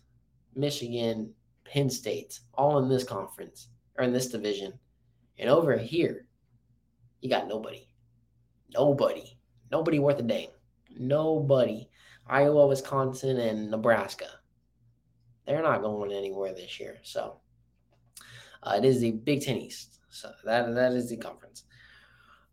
[0.55, 1.33] Michigan,
[1.65, 4.73] Penn State, all in this conference or in this division,
[5.39, 6.25] and over here,
[7.21, 7.87] you got nobody,
[8.73, 9.37] nobody,
[9.71, 10.49] nobody worth a dang,
[10.97, 11.87] nobody.
[12.27, 14.27] Iowa, Wisconsin, and Nebraska.
[15.45, 16.99] They're not going anywhere this year.
[17.03, 17.37] So
[18.61, 19.99] uh, it is the Big Ten East.
[20.09, 21.63] So that that is the conference.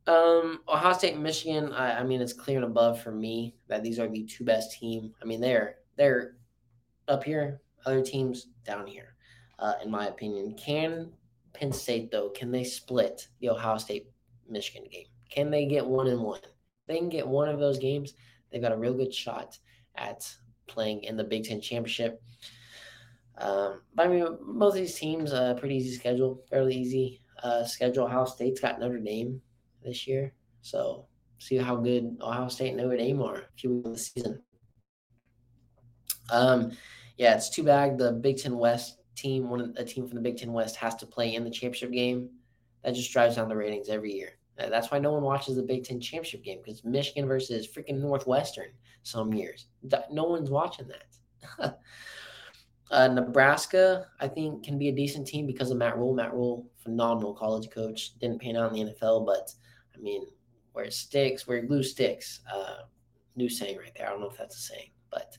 [0.06, 1.72] Um, Ohio State Michigan.
[1.72, 4.78] I, I mean, it's clear and above for me that these are the two best
[4.78, 5.12] team.
[5.22, 6.36] I mean, they're they're
[7.06, 7.60] up here.
[7.86, 9.14] Other teams down here,
[9.58, 10.54] uh, in my opinion.
[10.54, 11.12] Can
[11.52, 12.30] Penn State though?
[12.30, 14.10] Can they split the Ohio State
[14.48, 15.06] Michigan game?
[15.30, 16.40] Can they get one and one?
[16.90, 18.14] they can get one of those games.
[18.50, 19.58] They've got a real good shot
[19.96, 20.32] at
[20.66, 22.22] playing in the Big Ten championship.
[23.38, 27.64] Um, but I mean, most of these teams, uh, pretty easy schedule, fairly easy uh,
[27.64, 28.04] schedule.
[28.04, 29.40] Ohio State's got Notre Dame
[29.82, 31.06] this year, so
[31.38, 34.42] see how good Ohio State and Notre Dame are if you win the season.
[36.30, 36.72] Um,
[37.16, 40.36] yeah, it's too bad the Big Ten West team, one a team from the Big
[40.36, 42.30] Ten West, has to play in the championship game.
[42.82, 44.38] That just drives down the ratings every year.
[44.68, 48.70] That's why no one watches the Big Ten championship game because Michigan versus freaking Northwestern
[49.02, 49.66] some years.
[50.10, 51.78] No one's watching that.
[52.92, 56.12] Uh, Nebraska, I think, can be a decent team because of Matt Rhule.
[56.12, 59.52] Matt Rhule, phenomenal college coach, didn't pan out in the NFL, but
[59.94, 60.26] I mean,
[60.72, 62.40] where it sticks, where glue sticks.
[62.52, 62.78] Uh,
[63.36, 64.08] new saying right there.
[64.08, 65.38] I don't know if that's a saying, but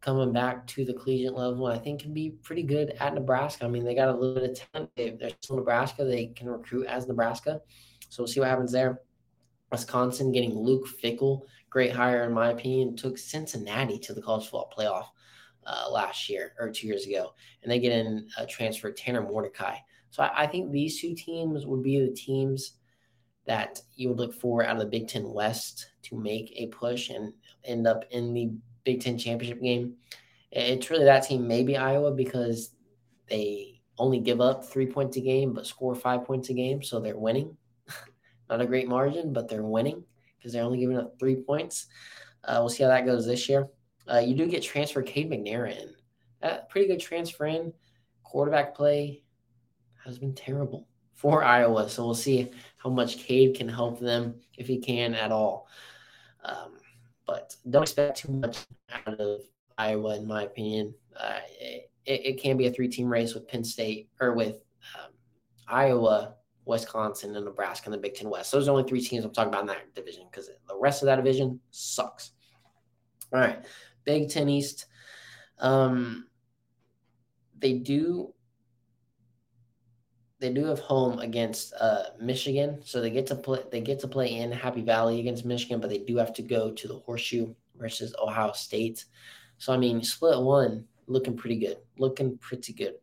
[0.00, 3.64] coming back to the collegiate level, I think can be pretty good at Nebraska.
[3.64, 4.90] I mean, they got a little bit of talent.
[4.96, 6.04] They, they're still Nebraska.
[6.04, 7.60] They can recruit as Nebraska.
[8.12, 9.00] So we'll see what happens there.
[9.70, 14.70] Wisconsin getting Luke Fickell, great hire in my opinion, took Cincinnati to the college football
[14.76, 15.06] playoff
[15.66, 19.76] uh, last year or two years ago, and they get in a transfer Tanner Mordecai.
[20.10, 22.72] So I, I, think these two teams would be the teams
[23.46, 27.08] that you would look for out of the Big Ten West to make a push
[27.08, 27.32] and
[27.64, 28.52] end up in the
[28.84, 29.94] Big Ten championship game.
[30.50, 32.74] It's really that team, maybe Iowa, because
[33.30, 37.00] they only give up three points a game but score five points a game, so
[37.00, 37.56] they're winning.
[38.52, 40.04] Not a great margin, but they're winning
[40.36, 41.86] because they're only giving up three points.
[42.44, 43.66] Uh, we'll see how that goes this year.
[44.06, 45.94] Uh, you do get transfer Cade McNair in.
[46.42, 47.72] That pretty good transfer in.
[48.24, 49.22] Quarterback play
[50.04, 51.88] has been terrible for Iowa.
[51.88, 55.66] So we'll see how much Cade can help them if he can at all.
[56.44, 56.72] Um,
[57.26, 58.66] but don't expect too much
[59.06, 59.40] out of
[59.78, 60.92] Iowa, in my opinion.
[61.18, 64.56] Uh, it, it, can be a three team race with Penn State or with
[64.98, 65.12] um,
[65.66, 68.52] Iowa, Wisconsin, and Nebraska in the Big Ten West.
[68.52, 71.02] Those are the only three teams I'm talking about in that division because the rest
[71.02, 72.32] of that division sucks.
[73.32, 73.64] All right.
[74.04, 74.86] Big Ten East.
[75.58, 76.26] Um,
[77.58, 78.34] they do
[80.40, 84.08] they do have home against uh, Michigan, so they get to play they get to
[84.08, 87.54] play in Happy Valley against Michigan, but they do have to go to the Horseshoe
[87.76, 89.04] versus Ohio State.
[89.58, 92.94] So I mean, split one looking pretty good, looking pretty good.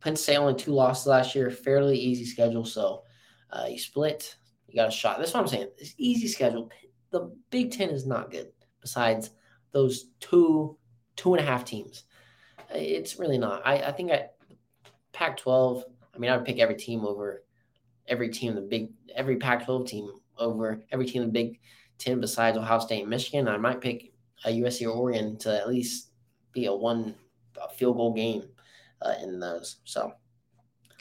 [0.00, 2.64] Penn State only two losses last year, fairly easy schedule.
[2.64, 3.02] So
[3.50, 4.36] uh, you split,
[4.68, 5.18] you got a shot.
[5.18, 5.68] That's what I'm saying.
[5.78, 6.70] It's easy schedule.
[7.10, 8.48] The Big Ten is not good.
[8.80, 9.30] Besides
[9.72, 10.76] those two
[11.16, 12.04] two and a half teams.
[12.70, 13.62] It's really not.
[13.66, 14.28] I, I think I
[15.12, 15.84] Pac twelve.
[16.14, 17.44] I mean, I would pick every team over
[18.08, 21.60] every team the big every Pac twelve team over every team in the Big
[21.98, 23.48] Ten besides Ohio State and Michigan.
[23.48, 24.12] I might pick
[24.44, 26.10] a USC or Oregon to at least
[26.52, 27.14] be a one
[27.62, 28.44] a field goal game
[29.02, 29.76] uh, in those.
[29.84, 30.12] So,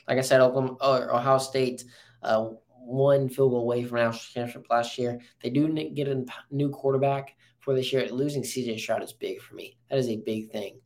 [0.07, 1.83] like I said, Oklahoma or Ohio State.
[2.21, 2.49] Uh,
[2.89, 5.19] one field goal away from national championship last year.
[5.43, 8.07] They do get a new quarterback for this year.
[8.09, 9.77] Losing CJ Stroud is big for me.
[9.89, 10.79] That is a big thing.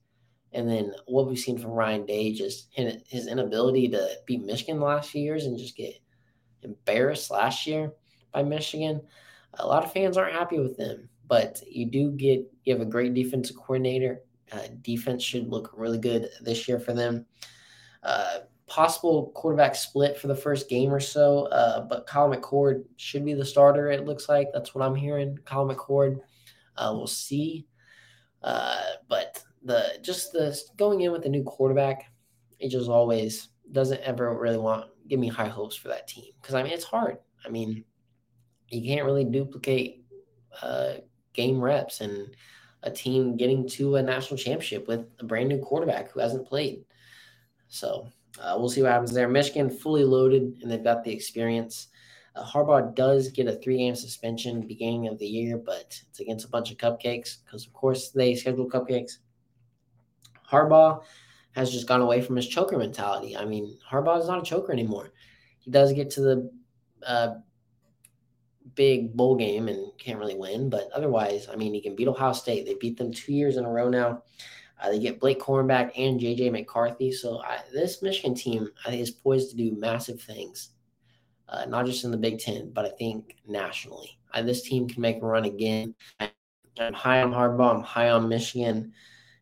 [0.51, 4.85] And then what we've seen from Ryan Day, just his inability to beat Michigan the
[4.85, 5.95] last few years and just get
[6.61, 7.91] embarrassed last year
[8.33, 9.01] by Michigan.
[9.55, 12.89] A lot of fans aren't happy with them, but you do get you have a
[12.89, 14.21] great defensive coordinator.
[14.51, 17.25] Uh, defense should look really good this year for them.
[18.03, 23.25] Uh, possible quarterback split for the first game or so, uh, but Kyle McCord should
[23.25, 23.89] be the starter.
[23.89, 25.37] It looks like that's what I'm hearing.
[25.45, 26.19] Kyle McCord
[26.77, 27.65] uh, we'll see.
[28.41, 32.11] Uh, but the just the going in with a new quarterback,
[32.59, 36.55] it just always doesn't ever really want give me high hopes for that team because
[36.55, 37.17] I mean it's hard.
[37.45, 37.83] I mean,
[38.69, 40.03] you can't really duplicate
[41.33, 42.35] game reps and
[42.83, 46.83] a team getting to a national championship with a brand new quarterback who hasn't played.
[47.67, 48.07] So
[48.39, 49.27] uh, we'll see what happens there.
[49.27, 51.87] Michigan fully loaded and they've got the experience.
[52.35, 56.45] Uh, Harbaugh does get a three game suspension beginning of the year, but it's against
[56.45, 59.17] a bunch of cupcakes because, of course, they schedule cupcakes.
[60.49, 61.03] Harbaugh
[61.53, 63.37] has just gone away from his choker mentality.
[63.37, 65.13] I mean, Harbaugh is not a choker anymore.
[65.59, 66.51] He does get to the
[67.05, 67.35] uh,
[68.75, 70.69] big bowl game and can't really win.
[70.69, 72.65] But otherwise, I mean, he can beat Ohio State.
[72.65, 74.23] They beat them two years in a row now.
[74.81, 77.11] Uh, they get Blake Corum back and JJ McCarthy.
[77.11, 80.71] So I, this Michigan team, I think, is poised to do massive things,
[81.47, 84.19] uh, not just in the Big Ten, but I think nationally.
[84.33, 85.95] I, this team can make a run again.
[86.19, 86.31] I,
[86.79, 87.75] am high on Harbaugh.
[87.75, 88.91] I'm high on Michigan,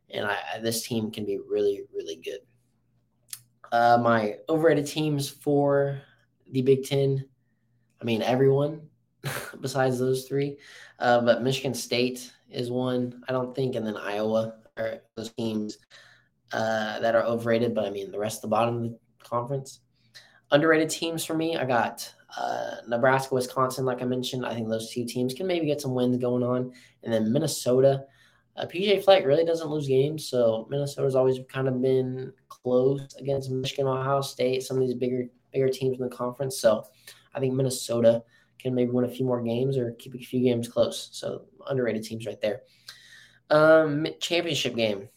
[0.09, 2.39] and I, this team can be really, really good.
[3.71, 6.01] Uh, my overrated teams for
[6.51, 7.25] the Big Ten.
[7.99, 8.81] I mean, everyone
[9.61, 10.57] besides those three.
[10.99, 15.77] Uh, but Michigan State is one, I don't think, and then Iowa are those teams
[16.51, 17.73] uh, that are overrated.
[17.73, 19.79] But I mean, the rest of the bottom of the conference.
[20.51, 24.45] Underrated teams for me, I got uh, Nebraska, Wisconsin, like I mentioned.
[24.45, 26.73] I think those two teams can maybe get some wins going on.
[27.03, 28.05] And then Minnesota.
[28.57, 33.49] Uh, PJ Fleck really doesn't lose games, so Minnesota's always kind of been close against
[33.49, 36.57] Michigan, Ohio State, some of these bigger bigger teams in the conference.
[36.57, 36.85] So
[37.33, 38.23] I think Minnesota
[38.61, 41.09] can maybe win a few more games or keep a few games close.
[41.11, 42.61] So underrated teams right there.
[43.49, 45.09] Um, championship game.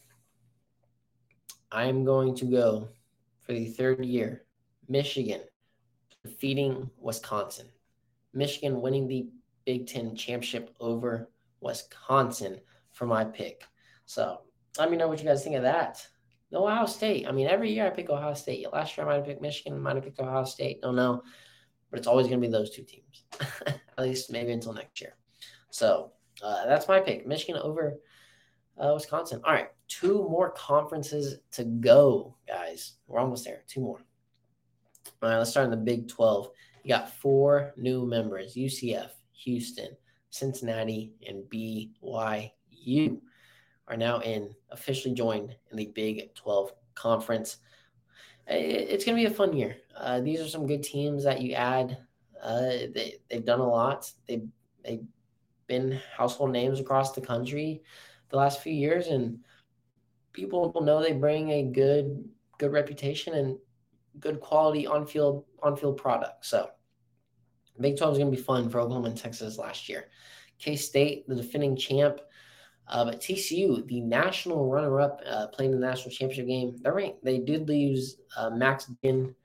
[1.71, 2.89] I am going to go
[3.41, 4.43] for the third year.
[4.87, 5.41] Michigan
[6.23, 7.67] defeating Wisconsin.
[8.33, 9.29] Michigan winning the
[9.65, 11.29] Big Ten championship over
[11.61, 12.59] Wisconsin
[12.91, 13.63] for my pick.
[14.05, 14.41] So
[14.77, 16.05] let me know what you guys think of that.
[16.53, 17.27] Ohio State.
[17.27, 18.71] I mean, every year I pick Ohio State.
[18.71, 20.81] Last year I might have picked Michigan, might have picked Ohio State.
[20.81, 21.21] Don't know
[21.95, 23.23] but it's always going to be those two teams,
[23.65, 25.15] at least maybe until next year.
[25.69, 26.11] So
[26.43, 28.01] uh, that's my pick Michigan over
[28.77, 29.39] uh, Wisconsin.
[29.45, 32.95] All right, two more conferences to go, guys.
[33.07, 33.63] We're almost there.
[33.69, 34.01] Two more.
[35.21, 36.49] All right, let's start in the Big 12.
[36.83, 39.11] You got four new members UCF,
[39.45, 39.95] Houston,
[40.31, 43.21] Cincinnati, and BYU
[43.87, 47.59] are now in officially joined in the Big 12 conference
[48.47, 49.77] it's going to be a fun year.
[49.95, 51.97] Uh, these are some good teams that you add.
[52.41, 52.59] Uh,
[52.93, 54.11] they, they've done a lot.
[54.27, 54.43] They,
[54.83, 55.03] they've
[55.67, 57.81] been household names across the country
[58.29, 59.39] the last few years, and
[60.33, 62.23] people know they bring a good
[62.57, 63.57] good reputation and
[64.19, 66.45] good quality on field on field product.
[66.45, 66.69] So,
[67.79, 70.09] Big 12 is going to be fun for Oklahoma and Texas last year.
[70.59, 72.19] K State, the defending champ,
[72.87, 77.23] uh, but TCU, the national runner-up, uh, playing the national championship game, they're ranked.
[77.23, 79.35] They did lose uh, Max Duggan.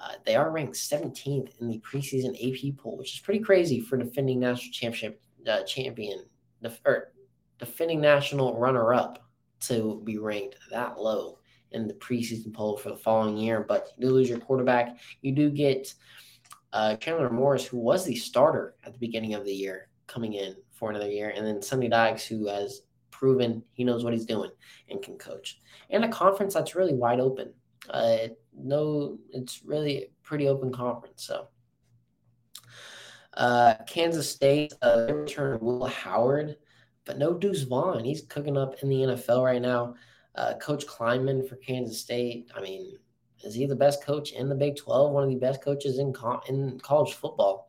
[0.00, 3.96] Uh, they are ranked 17th in the preseason AP poll, which is pretty crazy for
[3.96, 6.24] defending national championship uh, champion
[6.62, 7.12] def- or
[7.58, 9.24] defending national runner-up
[9.60, 11.38] to be ranked that low
[11.70, 13.64] in the preseason poll for the following year.
[13.66, 14.98] But you do lose your quarterback.
[15.22, 15.94] You do get
[16.72, 20.56] uh, Chandler Morris, who was the starter at the beginning of the year, coming in
[20.74, 24.50] for another year, and then Sonny Dykes, who has proven he knows what he's doing
[24.90, 25.60] and can coach,
[25.90, 27.52] and a conference that's really wide open.
[27.88, 31.24] Uh, no, it's really pretty open conference.
[31.26, 31.48] So,
[33.34, 36.56] uh, Kansas State, uh, return Will Howard,
[37.04, 38.04] but no Deuce Vaughn.
[38.04, 39.94] He's cooking up in the NFL right now.
[40.34, 42.50] Uh, coach Klieman for Kansas State.
[42.54, 42.98] I mean,
[43.44, 45.12] is he the best coach in the Big 12?
[45.12, 47.68] One of the best coaches in co- in college football.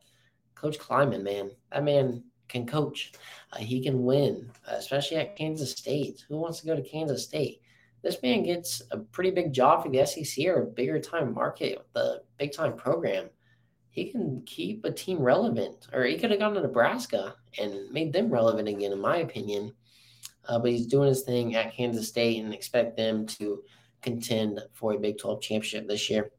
[0.54, 3.12] Coach Klieman, man, that man can coach.
[3.52, 6.24] Uh, he can win, especially at Kansas State.
[6.28, 7.60] Who wants to go to Kansas State?
[8.02, 11.84] This man gets a pretty big job for the SEC or a bigger time market
[11.92, 13.30] the big time program.
[13.90, 18.12] He can keep a team relevant, or he could have gone to Nebraska and made
[18.12, 19.72] them relevant again, in my opinion.
[20.46, 23.62] Uh, but he's doing his thing at Kansas State and expect them to
[24.02, 26.30] contend for a Big 12 championship this year.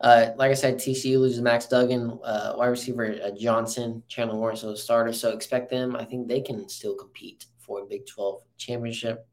[0.00, 4.62] Uh, like I said, TCU loses Max Duggan, uh, wide receiver uh, Johnson, Chandler Morris,
[4.62, 5.12] so the starter.
[5.12, 5.94] So expect them.
[5.94, 9.26] I think they can still compete for a Big 12 championship.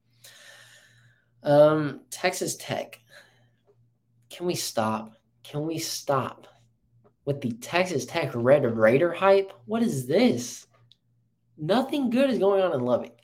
[1.44, 3.00] Um, Texas Tech.
[4.30, 5.14] Can we stop?
[5.44, 6.48] Can we stop
[7.24, 9.54] with the Texas Tech Red Raider hype?
[9.66, 10.68] What is this?
[11.58, 13.18] Nothing good is going on in Lubbock.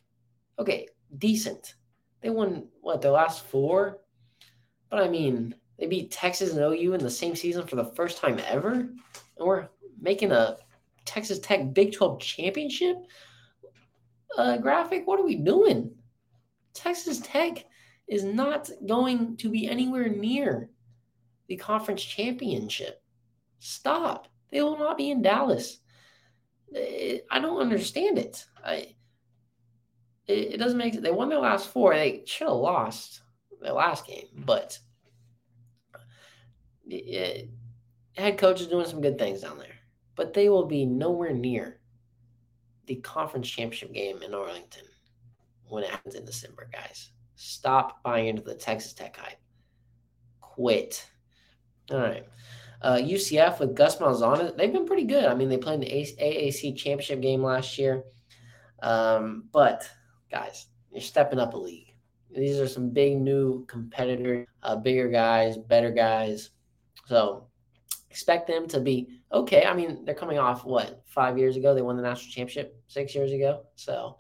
[0.58, 1.76] Okay, decent.
[2.22, 4.00] They won what their last four,
[4.90, 8.18] but I mean, they beat Texas and OU in the same season for the first
[8.18, 8.72] time ever.
[8.72, 8.98] And
[9.38, 9.68] we're
[10.00, 10.56] making a
[11.04, 12.96] Texas Tech Big 12 championship
[14.38, 15.06] uh, graphic.
[15.06, 15.92] What are we doing?
[16.74, 17.66] Texas Tech
[18.08, 20.70] is not going to be anywhere near
[21.48, 23.04] the conference championship.
[23.60, 24.30] Stop.
[24.52, 25.80] They will not be in Dallas.
[26.74, 28.46] I don't understand it.
[28.64, 28.96] I
[30.28, 31.94] it, doesn't make They won their last four.
[31.94, 33.24] They should have lost
[33.62, 34.80] their last game, but
[38.18, 39.80] head coach is doing some good things down there,
[40.16, 41.80] but they will be nowhere near
[42.86, 44.86] the conference championship game in Arlington
[45.68, 47.12] when it happens in December, guys.
[47.36, 49.40] Stop buying into the Texas Tech hype.
[50.42, 51.06] Quit.
[51.92, 52.28] All right.
[52.82, 55.26] Uh, UCF with Gus Malzahn, they've been pretty good.
[55.26, 58.04] I mean, they played in the AAC championship game last year.
[58.82, 59.90] Um, but
[60.30, 61.96] guys, you're stepping up a league.
[62.36, 66.50] These are some big new competitors, uh, bigger guys, better guys.
[67.06, 67.48] So
[68.14, 69.66] expect them to be okay.
[69.66, 71.74] I mean, they're coming off what five years ago?
[71.74, 73.64] They won the national championship six years ago.
[73.76, 74.18] So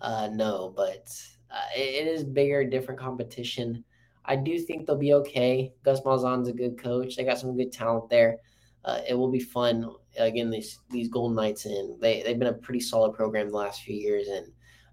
[0.00, 1.08] uh, no, but
[1.50, 3.84] uh, it, it is bigger, different competition.
[4.24, 5.72] I do think they'll be okay.
[5.84, 7.16] Gus Malzahn's a good coach.
[7.16, 8.38] They got some good talent there.
[8.84, 9.88] Uh, it will be fun.
[10.18, 13.82] Again, these these Golden Knights in they they've been a pretty solid program the last
[13.82, 14.46] few years, and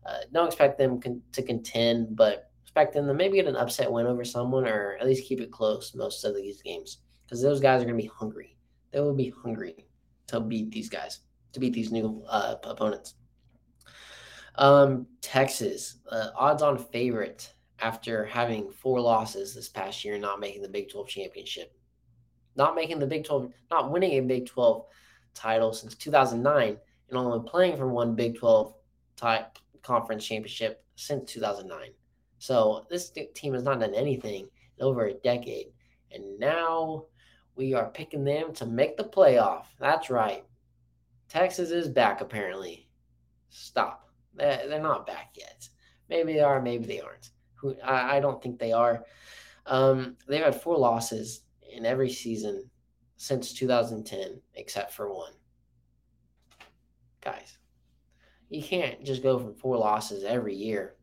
[0.06, 3.92] uh, don't expect them con- to contend, but expect them to maybe get an upset
[3.92, 7.59] win over someone, or at least keep it close most of these games because those
[7.59, 8.55] guys are going to be hungry.
[8.91, 9.86] They will be hungry
[10.28, 11.19] to beat these guys,
[11.53, 13.15] to beat these new uh, opponents.
[14.55, 20.39] Um, Texas, uh, odds on favorite after having four losses this past year, and not
[20.39, 21.73] making the Big 12 championship,
[22.55, 24.86] not making the Big 12, not winning a Big 12
[25.34, 26.78] title since 2009,
[27.09, 28.73] and only playing for one Big 12
[29.17, 31.89] type conference championship since 2009.
[32.39, 34.47] So this team has not done anything
[34.78, 35.67] in over a decade.
[36.11, 37.05] And now
[37.56, 39.66] we are picking them to make the playoff.
[39.80, 40.43] That's right.
[41.30, 42.88] Texas is back, apparently.
[43.49, 44.10] Stop.
[44.36, 45.68] They're not back yet.
[46.10, 47.32] Maybe they are, maybe they aren't.
[47.84, 49.06] I, don't think they are.
[49.66, 51.41] Um, they've had four losses
[51.72, 52.70] in every season
[53.18, 55.34] since 2010, except for one.
[57.22, 57.58] Guys,
[58.49, 60.95] you can't just go from four losses every year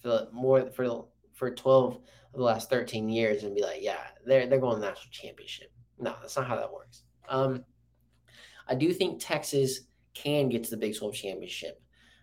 [0.00, 2.00] for more for for 12 of
[2.32, 5.70] the last 13 years and be like, yeah, they're they're going to the national championship.
[5.98, 7.02] No, that's not how that works.
[7.28, 7.64] Um,
[8.68, 9.80] I do think Texas
[10.14, 11.80] can get to the Big 12 championship.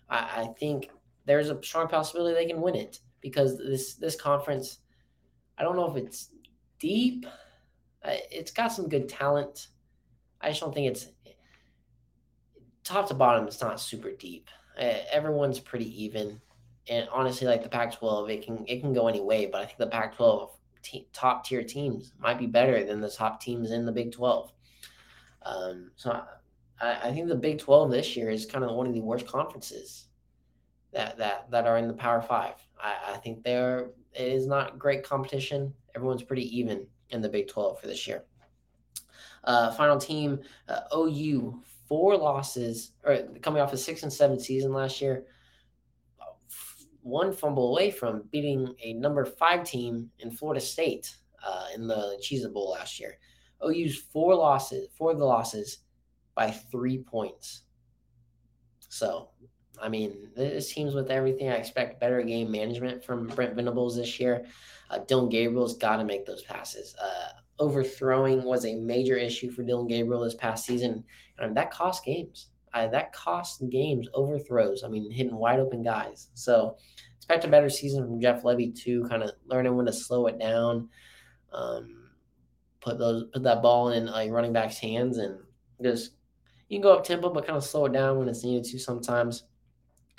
[0.10, 0.90] I, I think
[1.26, 4.80] there's a strong possibility they can win it because this this conference,
[5.58, 6.30] I don't know if it's
[6.80, 7.26] deep.
[8.06, 9.68] It's got some good talent.
[10.42, 11.08] I just don't think it's
[12.84, 13.48] top to bottom.
[13.48, 14.50] It's not super deep.
[14.78, 16.42] Everyone's pretty even,
[16.90, 19.46] and honestly, like the Pac-12, it can it can go any way.
[19.46, 20.50] But I think the Pac-12
[20.84, 24.52] te- top tier teams might be better than the top teams in the Big 12.
[25.44, 26.22] Um, so
[26.80, 29.26] I, I think the Big 12 this year is kind of one of the worst
[29.26, 30.08] conferences
[30.92, 32.56] that that that are in the Power Five.
[32.80, 35.74] I, I think there it is not great competition.
[35.96, 38.24] Everyone's pretty even in the Big 12 for this year.
[39.44, 44.72] Uh, final team, uh, OU, four losses, or coming off a six and seven season
[44.72, 45.26] last year,
[47.04, 52.18] one fumble away from beating a number five team in Florida State uh, in the
[52.22, 53.18] Cheez Bowl last year.
[53.64, 55.80] OU's four losses, four of the losses
[56.36, 57.64] by three points.
[58.90, 59.30] So,
[59.82, 61.50] I mean, this team's with everything.
[61.50, 64.46] I expect better game management from Brent Venables this year.
[64.90, 66.96] Uh, Dillon Gabriel's got to make those passes.
[67.02, 67.30] Uh,
[67.60, 71.04] overthrowing was a major issue for Dillon Gabriel this past season,
[71.40, 72.48] and that cost games.
[72.74, 74.84] Uh, that cost games overthrows.
[74.84, 76.30] I mean, hitting wide open guys.
[76.34, 76.78] So
[77.18, 79.06] expect a better season from Jeff Lebby too.
[79.08, 80.90] Kind of learning when to slow it down,
[81.52, 82.10] um,
[82.82, 85.38] put those put that ball in like running back's hands, and
[85.82, 86.12] just
[86.68, 88.80] you can go up tempo, but kind of slow it down when it's needed to
[88.80, 89.44] sometimes.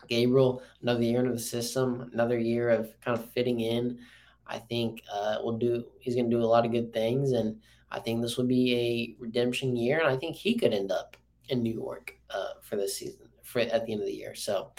[0.06, 3.98] Gabriel, another year into the system, another year of kind of fitting in.
[4.46, 5.84] I think uh, will do.
[5.98, 7.58] He's going to do a lot of good things, and
[7.90, 9.98] I think this will be a redemption year.
[9.98, 11.16] And I think he could end up
[11.48, 14.34] in New York uh, for this season, for at the end of the year.
[14.34, 14.72] So,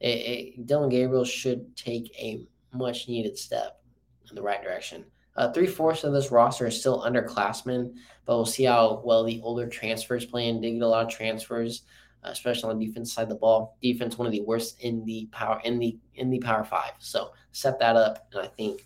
[0.00, 3.80] it, it, Dillon Gabriel should take a much needed step
[4.28, 5.04] in the right direction.
[5.36, 7.94] Uh, Three fourths of this roster is still underclassmen,
[8.26, 11.10] but we'll see how well the older transfers play and did get a lot of
[11.10, 11.82] transfers,
[12.24, 13.78] uh, especially on the defense side of the ball.
[13.82, 16.92] Defense one of the worst in the power in the in the power five.
[16.98, 18.84] So set that up, and I think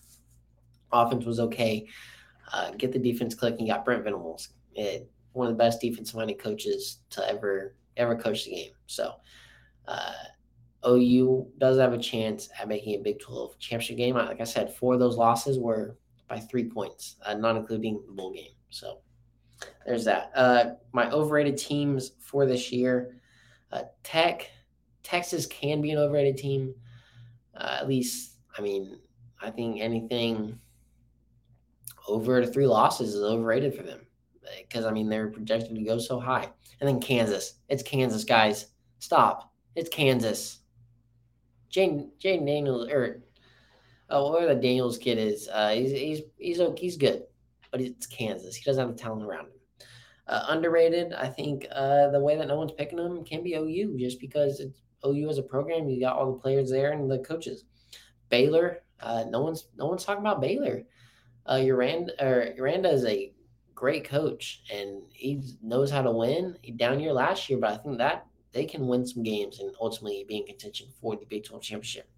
[0.93, 1.89] offense was okay.
[2.53, 3.67] Uh, get the defense clicking.
[3.67, 8.45] Got Brent Venables, it, one of the best defensive minded coaches to ever ever coach
[8.45, 8.73] the game.
[8.87, 9.15] So
[9.87, 10.13] uh,
[10.87, 14.15] OU does have a chance at making a Big 12 championship game.
[14.15, 15.97] Like I said, four of those losses were
[16.29, 18.53] by three points, uh, not including the bowl game.
[18.71, 18.99] So
[19.87, 20.31] there's that.
[20.35, 23.17] Uh, my overrated teams for this year,
[23.73, 24.51] uh, Tech,
[25.03, 26.75] Texas can be an overrated team.
[27.55, 28.99] Uh, at least, I mean,
[29.41, 30.59] I think anything
[32.09, 34.06] over three losses is overrated for them
[34.61, 36.49] because I mean they're projected to go so high.
[36.81, 38.67] And then Kansas, it's Kansas, guys.
[38.99, 39.53] Stop.
[39.75, 40.61] It's Kansas.
[41.69, 43.23] Jane Jane Daniels or
[44.09, 47.25] Oh, where the Daniels kid is, uh, he's he's he's he's good,
[47.73, 48.55] but it's Kansas.
[48.55, 49.53] He doesn't have the talent around him.
[50.29, 53.97] Uh, underrated, I think uh, the way that no one's picking him can be OU,
[53.99, 55.89] just because it's OU as a program.
[55.89, 57.65] You got all the players there and the coaches.
[58.29, 60.83] Baylor, uh, no one's no one's talking about Baylor.
[61.45, 63.33] Uh, Aranda or Aranda is a
[63.77, 66.57] great coach and he knows how to win.
[66.63, 69.73] He down year last year, but I think that they can win some games and
[69.81, 72.09] ultimately be in contention for the Big 12 championship.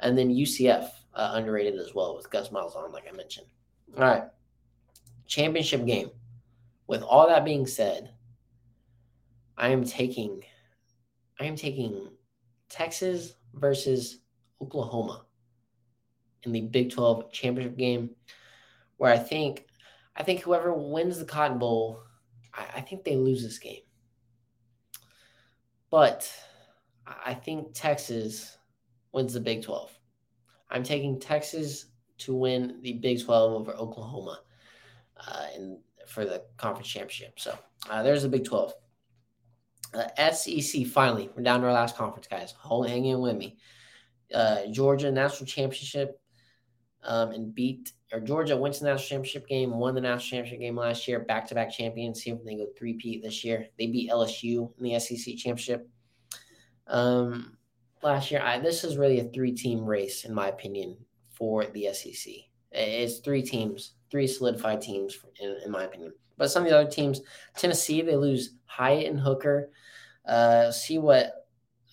[0.00, 3.46] And then UCF, uh, underrated as well with Gus Malzahn, like I mentioned.
[3.96, 4.24] All right.
[5.26, 6.10] Championship game.
[6.88, 8.10] With all that being said,
[9.56, 10.42] I am taking
[11.38, 12.08] I am taking
[12.68, 14.18] Texas versus
[14.60, 15.24] Oklahoma
[16.42, 18.10] in the Big 12 championship game,
[18.98, 19.66] where I think
[20.20, 22.02] I think whoever wins the Cotton Bowl,
[22.52, 23.80] I, I think they lose this game.
[25.88, 26.30] But
[27.06, 28.58] I think Texas
[29.12, 29.90] wins the Big 12.
[30.68, 31.86] I'm taking Texas
[32.18, 34.42] to win the Big 12 over Oklahoma
[35.26, 37.40] uh, in, for the conference championship.
[37.40, 37.56] So
[37.88, 38.74] uh, there's the Big 12.
[39.94, 42.52] Uh, SEC, finally, we're down to our last conference, guys.
[42.58, 43.56] Hold, hang in with me.
[44.34, 46.20] Uh, Georgia national championship
[47.04, 50.60] um, and beat or Georgia went to the national championship game, won the national championship
[50.60, 52.22] game last year, back to back champions.
[52.22, 53.66] See if they go three peat this year.
[53.78, 55.88] They beat LSU in the SEC championship.
[56.88, 57.56] Um,
[58.02, 60.96] last year, I, this is really a three team race, in my opinion,
[61.30, 62.34] for the SEC.
[62.72, 66.12] It's three teams, three solidified teams, in, in my opinion.
[66.36, 67.20] But some of the other teams,
[67.56, 69.70] Tennessee, they lose Hyatt and Hooker.
[70.26, 71.46] Uh, see what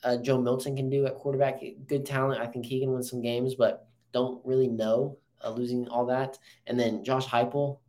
[0.03, 1.61] uh, Joe Milton can do at quarterback.
[1.87, 2.41] Good talent.
[2.41, 6.37] I think he can win some games, but don't really know uh, losing all that.
[6.67, 7.79] And then Josh Heupel,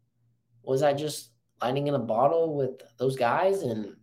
[0.62, 1.30] was that just
[1.61, 3.62] lightning in a bottle with those guys?
[3.62, 3.96] And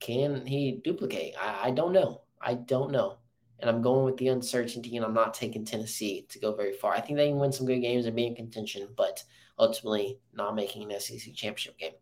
[0.00, 1.34] can he duplicate?
[1.40, 2.22] I, I don't know.
[2.40, 3.18] I don't know.
[3.60, 6.92] And I'm going with the uncertainty, and I'm not taking Tennessee to go very far.
[6.94, 9.22] I think they can win some good games and be in contention, but
[9.58, 11.92] ultimately not making an SEC championship game.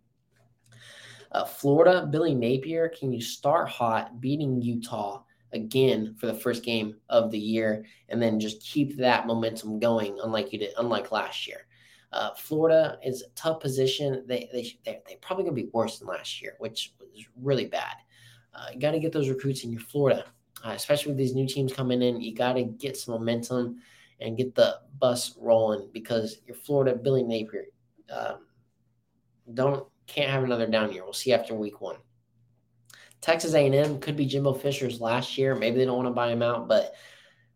[1.33, 5.23] Uh, Florida, Billy Napier, can you start hot, beating Utah
[5.53, 10.19] again for the first game of the year, and then just keep that momentum going,
[10.23, 11.67] unlike you did, unlike last year.
[12.13, 14.25] Uh, Florida is a tough position.
[14.27, 17.67] They they they're, they're probably going to be worse than last year, which was really
[17.67, 17.95] bad.
[18.55, 20.25] Uh, you got to get those recruits in your Florida,
[20.65, 22.21] uh, especially with these new teams coming in.
[22.21, 23.81] You got to get some momentum
[24.21, 27.67] and get the bus rolling because your Florida Billy Napier
[28.11, 28.47] um,
[29.55, 31.05] don't can't have another down year.
[31.05, 31.97] We'll see after week one.
[33.21, 35.55] Texas A&M could be Jimbo Fisher's last year.
[35.55, 36.95] Maybe they don't want to buy him out, but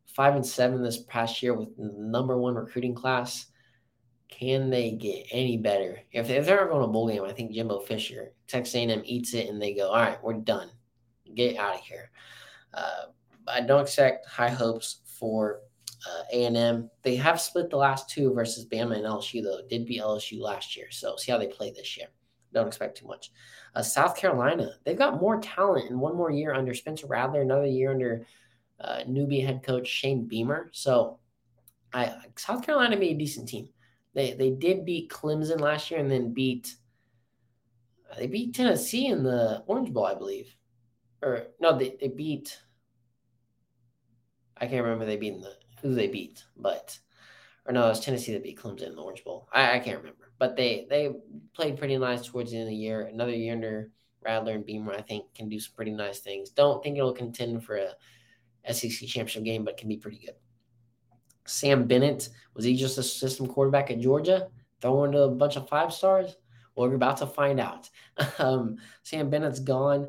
[0.07, 3.47] five and seven this past year with number one recruiting class.
[4.29, 6.01] Can they get any better?
[6.12, 9.49] If, if they're going to bowl game, I think Jimbo Fisher, Texas A&M eats it
[9.49, 10.71] and they go, all right, we're done.
[11.35, 12.11] Get out of here.
[12.73, 13.05] Uh,
[13.47, 15.61] I don't expect high hopes for
[16.09, 16.91] uh, A&M.
[17.03, 19.61] They have split the last two versus Bama and LSU, though.
[19.69, 22.09] Did beat LSU last year, so see how they play this year.
[22.53, 23.31] Don't expect too much.
[23.75, 27.66] Uh, South Carolina, they've got more talent in one more year under Spencer Rattler, another
[27.66, 28.27] year under
[28.81, 30.70] uh, newbie head coach Shane Beamer.
[30.72, 31.18] So,
[31.93, 33.68] I South Carolina made a decent team.
[34.14, 36.75] They they did beat Clemson last year and then beat
[38.16, 40.55] they beat Tennessee in the Orange Bowl, I believe.
[41.22, 42.59] Or no, they, they beat
[44.57, 46.99] I can't remember they beat the who they beat, but
[47.67, 49.49] or no, it was Tennessee that beat Clemson in the Orange Bowl.
[49.53, 51.11] I, I can't remember, but they they
[51.55, 53.03] played pretty nice towards the end of the year.
[53.07, 53.91] Another year under
[54.23, 56.51] Rattler and Beamer, I think, can do some pretty nice things.
[56.51, 60.35] Don't think it'll contend for a SEC championship game, but can be pretty good.
[61.47, 64.49] Sam Bennett was he just a system quarterback at Georgia,
[64.81, 66.37] throwing to a bunch of five stars?
[66.75, 67.89] Well, we're about to find out.
[68.39, 70.09] Um, Sam Bennett's gone.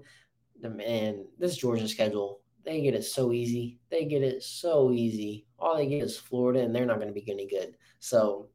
[0.62, 3.80] Man, this Georgia schedule they get it so easy.
[3.90, 5.46] They get it so easy.
[5.60, 7.78] All they get is Florida, and they're not going to be any good.
[8.00, 8.50] So,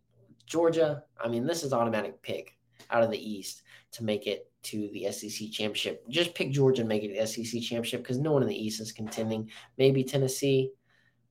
[0.46, 2.58] Georgia, I mean, this is automatic pick
[2.90, 6.04] out of the East to make it to the SEC championship.
[6.08, 8.80] Just pick Georgia and make it the SEC championship because no one in the East
[8.80, 9.50] is contending.
[9.78, 10.72] Maybe Tennessee,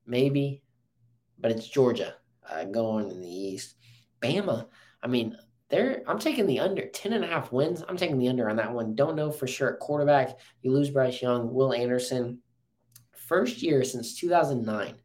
[0.07, 0.63] maybe,
[1.38, 2.15] but it's Georgia
[2.49, 3.75] uh, going in the East.
[4.21, 4.67] Bama,
[5.03, 5.38] I mean,
[5.69, 7.84] they're I'm taking the under 10 and a half wins.
[7.88, 8.95] I'm taking the under on that one.
[8.95, 9.73] Don't know for sure.
[9.73, 12.39] at Quarterback, you lose Bryce Young, Will Anderson
[13.30, 14.95] first year since 2009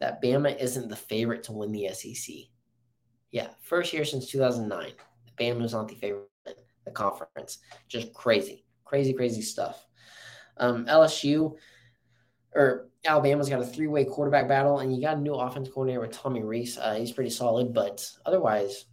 [0.00, 2.34] that Bama isn't the favorite to win the SEC.
[3.30, 4.92] Yeah, first year since 2009.
[5.38, 6.54] Bama is not the favorite in
[6.84, 7.58] the conference.
[7.88, 9.86] Just crazy, crazy, crazy stuff.
[10.56, 11.54] Um, LSU
[12.54, 16.10] or Alabama's got a three-way quarterback battle, and you got a new offense coordinator with
[16.10, 16.78] Tommy Rees.
[16.78, 18.86] Uh, he's pretty solid, but otherwise,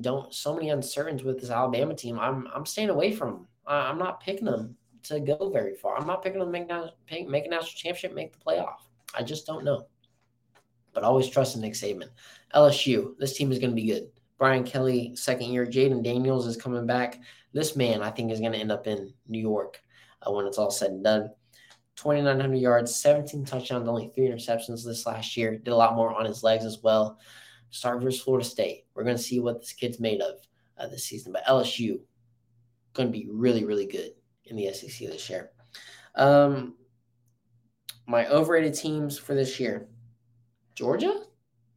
[0.00, 2.18] don't so many uncertainties with this Alabama team.
[2.18, 3.48] I'm I'm staying away from them.
[3.66, 5.96] I'm not picking them to go very far.
[5.96, 8.76] I'm not picking them to make, make a national championship, make the playoff.
[9.14, 9.86] I just don't know.
[10.92, 12.08] But always trust in Nick Saban.
[12.54, 14.08] LSU, this team is going to be good.
[14.38, 15.66] Brian Kelly, second year.
[15.66, 17.20] Jayden Daniels is coming back.
[17.52, 19.80] This man, I think, is going to end up in New York
[20.22, 21.30] uh, when it's all said and done.
[21.96, 25.56] 2,900 yards, 17 touchdowns, only three interceptions this last year.
[25.56, 27.18] Did a lot more on his legs as well.
[27.70, 28.86] Start versus Florida State.
[28.94, 30.36] We're going to see what this kid's made of.
[30.78, 31.32] uh, this season.
[31.32, 32.00] But LSU
[32.92, 34.12] going to be really, really good
[34.46, 35.50] in the SEC this year.
[36.14, 36.74] Um,
[38.06, 39.88] my overrated teams for this year,
[40.74, 41.22] Georgia,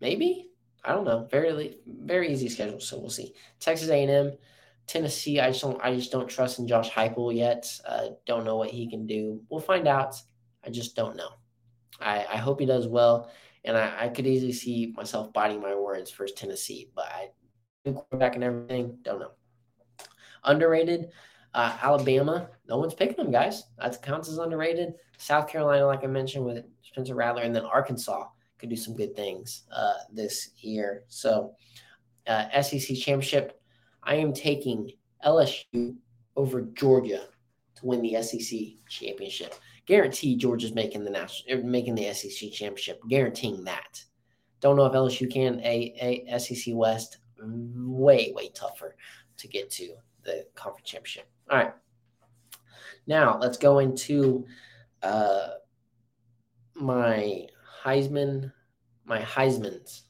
[0.02, 0.50] maybe.
[0.84, 1.28] I don't know.
[1.30, 3.34] Very, very easy schedule, so we'll see.
[3.60, 4.32] Texas A&M,
[4.86, 5.40] Tennessee.
[5.40, 5.80] I just don't.
[5.84, 7.68] I just don't trust in Josh Heupel yet.
[7.86, 9.42] Uh, don't know what he can do.
[9.50, 10.16] We'll find out.
[10.66, 11.30] I just don't know.
[12.00, 13.30] I, I hope he does well,
[13.66, 17.30] and I, I could easily see myself biting my words for Tennessee, but I
[17.92, 18.98] quarterback and everything.
[19.02, 19.32] Don't know.
[20.44, 21.10] Underrated.
[21.54, 23.64] Uh, Alabama, no one's picking them, guys.
[23.80, 24.94] That counts as underrated.
[25.18, 28.28] South Carolina, like I mentioned, with Spencer Rattler, and then Arkansas
[28.60, 31.04] could do some good things uh, this year.
[31.08, 31.54] So,
[32.28, 33.60] uh, SEC championship,
[34.04, 34.92] I am taking
[35.26, 35.96] LSU
[36.36, 37.24] over Georgia
[37.76, 39.56] to win the SEC championship.
[39.86, 43.02] Guarantee Georgia's making the national, er, making the SEC championship.
[43.08, 44.04] Guaranteeing that.
[44.60, 45.60] Don't know if LSU can.
[45.62, 48.96] A, a SEC West way way tougher
[49.38, 51.30] to get to the conference championship.
[51.50, 51.74] All right.
[53.06, 54.46] Now let's go into
[55.02, 55.50] uh,
[56.76, 57.48] my
[57.84, 58.52] Heisman,
[59.06, 60.04] my Heisman's.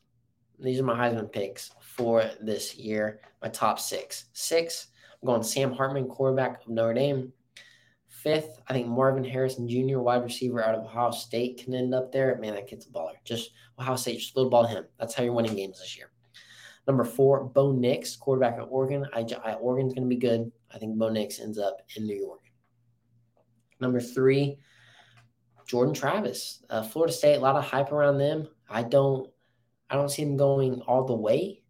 [0.60, 3.20] These are my Heisman picks for this year.
[3.42, 4.26] My top six.
[4.34, 4.88] Six,
[5.22, 7.32] I'm going Sam Hartman, quarterback of Notre Dame.
[8.08, 12.12] Fifth, I think Marvin Harrison Jr., wide receiver out of Ohio State, can end up
[12.12, 12.36] there.
[12.40, 13.14] Man, that kid's a baller.
[13.24, 14.86] Just Ohio State, just a little ball him.
[15.00, 16.10] That's how you're winning games this year.
[16.88, 19.06] Number four, Bo Nix, quarterback at Oregon.
[19.14, 20.52] I, I Oregon's going to be good.
[20.74, 22.40] I think Bo Nix ends up in New York.
[23.80, 24.58] Number three,
[25.68, 27.36] Jordan Travis, uh, Florida State.
[27.36, 28.48] A lot of hype around them.
[28.70, 29.30] I don't,
[29.90, 31.62] I don't see them going all the way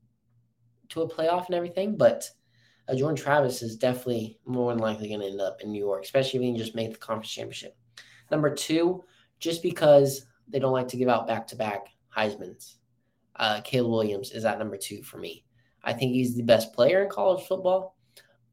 [0.90, 2.30] to a playoff and everything, but
[2.88, 6.04] uh, Jordan Travis is definitely more than likely going to end up in New York,
[6.04, 7.76] especially if he can just make the conference championship.
[8.32, 9.04] Number two,
[9.40, 12.78] just because they don't like to give out back-to-back Heisman's
[13.38, 15.44] uh, Caleb Williams is at number two for me.
[15.84, 17.96] I think he's the best player in college football,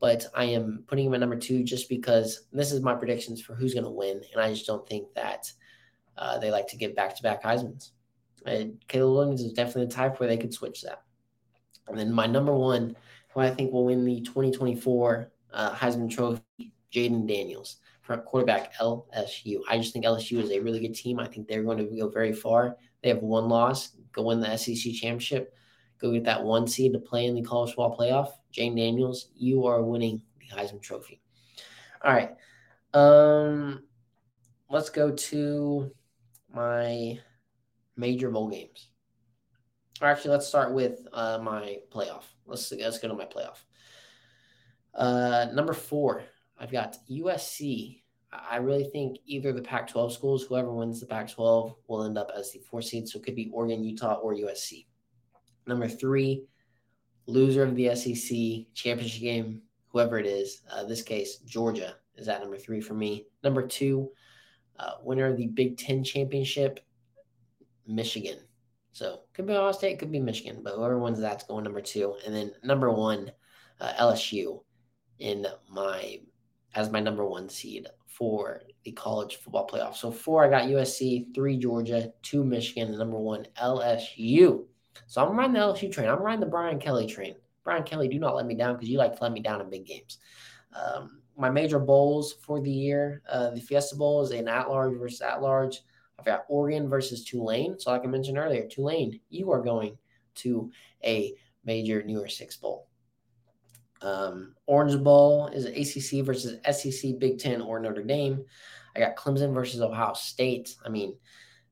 [0.00, 3.54] but I am putting him at number two just because this is my predictions for
[3.54, 5.50] who's going to win, and I just don't think that
[6.16, 7.92] uh, they like to give back-to-back Heisman's.
[8.46, 11.02] And Caleb Williams is definitely the type where they could switch that.
[11.88, 12.96] And then my number one,
[13.32, 19.60] who I think will win the 2024 uh, Heisman Trophy, Jayden Daniels for quarterback LSU.
[19.68, 21.18] I just think LSU is a really good team.
[21.18, 22.76] I think they're going to go very far.
[23.02, 25.54] They have one loss, go win the SEC championship,
[26.00, 28.32] go get that one seed to play in the college football playoff.
[28.52, 31.20] Jayden Daniels, you are winning the Heisman Trophy.
[32.02, 32.30] All right.
[32.92, 33.82] Um,
[34.70, 35.90] let's go to
[36.52, 37.18] my
[37.96, 38.88] major bowl games.
[40.00, 42.24] Or actually, let's start with uh, my playoff.
[42.46, 43.58] Let's let's go to my playoff.
[44.92, 46.24] Uh, number four,
[46.58, 48.02] I've got USC.
[48.50, 52.18] I really think either the Pac 12 schools, whoever wins the Pac 12, will end
[52.18, 53.08] up as the four seed.
[53.08, 54.86] So it could be Oregon, Utah, or USC.
[55.66, 56.44] Number three,
[57.26, 60.62] loser of the SEC championship game, whoever it is.
[60.70, 63.26] Uh, this case, Georgia is at number three for me.
[63.42, 64.10] Number two,
[64.78, 66.80] uh, winner of the Big Ten championship,
[67.86, 68.38] Michigan.
[68.92, 72.16] So could be Ohio State, could be Michigan, but whoever wins that's going number two.
[72.24, 73.32] And then number one,
[73.80, 74.62] uh, LSU
[75.18, 76.20] in my
[76.74, 77.86] as my number one seed
[78.16, 79.96] for the college football playoff.
[79.96, 84.64] So four, I got USC, three Georgia, two Michigan, and number one LSU.
[85.08, 86.08] So I'm riding the LSU train.
[86.08, 87.34] I'm riding the Brian Kelly train.
[87.64, 89.68] Brian Kelly, do not let me down because you like to let me down in
[89.68, 90.18] big games.
[90.74, 95.20] Um, my major bowls for the year, uh, the Fiesta Bowl is an at-large versus
[95.20, 95.80] at-large.
[96.16, 97.78] I've got Oregon versus Tulane.
[97.80, 99.98] So like I mentioned earlier, Tulane, you are going
[100.36, 100.70] to
[101.04, 101.34] a
[101.64, 102.86] major New Year's Six Bowl.
[104.02, 108.44] Um, Orange Bowl is ACC versus SEC, Big Ten, or Notre Dame.
[108.94, 110.76] I got Clemson versus Ohio State.
[110.84, 111.16] I mean,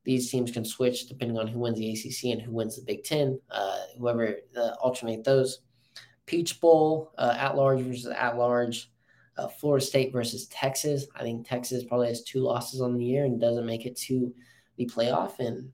[0.04, 3.04] these teams can switch depending on who wins the ACC and who wins the Big
[3.04, 3.38] Ten.
[3.50, 5.60] Uh, whoever uh, alternate those.
[6.26, 8.90] Peach Bowl, uh, at large versus at large.
[9.38, 11.06] Uh, Florida State versus Texas.
[11.16, 14.32] I think Texas probably has two losses on the year and doesn't make it to
[14.76, 15.38] the playoff.
[15.38, 15.70] And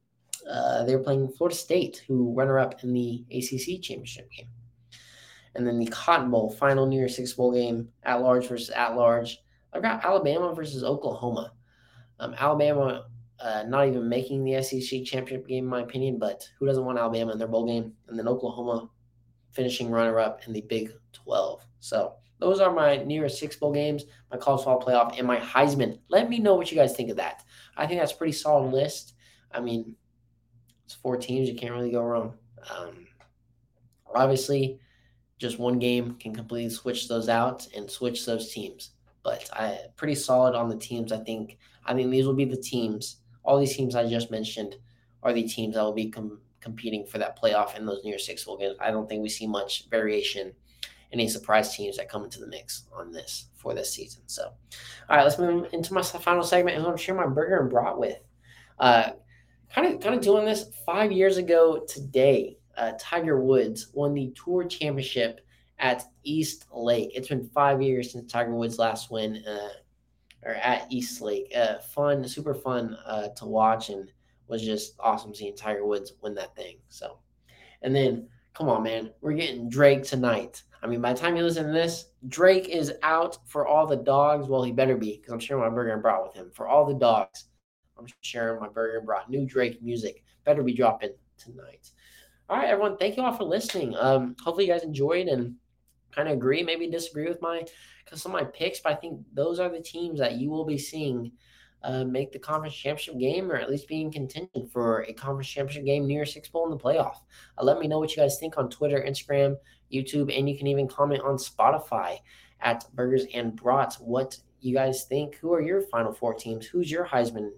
[0.49, 4.49] uh, they're playing Florida State, who runner up in the ACC championship game
[5.55, 8.96] and then the Cotton Bowl, final New Year's Six Bowl game, at large versus at
[8.96, 9.38] large.
[9.72, 11.53] I've got Alabama versus Oklahoma.
[12.20, 13.07] Um, Alabama
[13.40, 16.99] uh, not even making the SEC championship game, in my opinion, but who doesn't want
[16.99, 17.92] Alabama in their bowl game?
[18.09, 18.90] And then Oklahoma
[19.53, 21.64] finishing runner up in the Big 12.
[21.80, 25.38] So those are my New Year's Six Bowl games, my college football playoff, and my
[25.38, 25.99] Heisman.
[26.09, 27.44] Let me know what you guys think of that.
[27.76, 29.14] I think that's a pretty solid list.
[29.53, 29.94] I mean,
[30.84, 31.49] it's four teams.
[31.49, 32.34] You can't really go wrong.
[32.76, 33.07] Um,
[34.14, 34.80] obviously,
[35.39, 38.91] just one game can completely switch those out and switch those teams.
[39.22, 41.12] But I pretty solid on the teams.
[41.12, 43.16] I think I think these will be the teams.
[43.45, 44.76] All these teams I just mentioned
[45.22, 48.45] are the teams that will be com- competing for that playoff in those near Six
[48.45, 48.76] bowl games.
[48.80, 50.53] I don't think we see much variation
[51.12, 54.22] any surprise teams that come into the mix on this for this season.
[54.26, 54.45] So,
[55.09, 56.76] all right, let's move into my final segment.
[56.76, 58.18] And I'm share my burger and brought with.
[58.78, 59.12] Uh,
[59.74, 62.58] kind of, kind of doing this five years ago today.
[62.79, 65.41] Uh, Tiger Woods won the Tour Championship
[65.79, 67.11] at East Lake.
[67.14, 69.68] It's been five years since Tiger Woods last win, uh,
[70.45, 71.53] or at East Lake.
[71.55, 74.11] Uh, fun, super fun uh, to watch, and
[74.47, 76.79] was just awesome seeing Tiger Woods win that thing.
[76.89, 77.18] So,
[77.83, 80.62] and then come on, man, we're getting Drake tonight.
[80.83, 83.97] I mean, by the time you listen to this, Drake is out for all the
[83.97, 84.49] dogs.
[84.49, 86.51] Well, he better be because I'm sharing my burger and brat with him.
[86.55, 87.47] For all the dogs,
[87.99, 89.29] I'm sharing my burger and brat.
[89.29, 91.91] New Drake music better be dropping tonight.
[92.51, 92.96] All right, everyone.
[92.96, 93.94] Thank you all for listening.
[93.99, 95.55] Um, hopefully you guys enjoyed and
[96.12, 97.62] kind of agree, maybe disagree with my
[98.03, 100.64] because some of my picks, but I think those are the teams that you will
[100.64, 101.30] be seeing
[101.82, 105.49] uh, make the conference championship game or at least be in contention for a conference
[105.49, 107.16] championship game near Six Bowl in the playoff.
[107.59, 109.55] Uh, let me know what you guys think on Twitter, Instagram,
[109.92, 112.16] YouTube, and you can even comment on Spotify
[112.62, 114.01] at Burgers and Brats.
[114.01, 115.34] What you guys think?
[115.36, 116.64] Who are your Final Four teams?
[116.64, 117.51] Who's your Heisman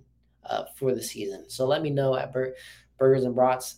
[0.45, 1.49] uh, for the season?
[1.49, 2.57] So let me know at Bur-
[2.99, 3.76] Burgers and Brats.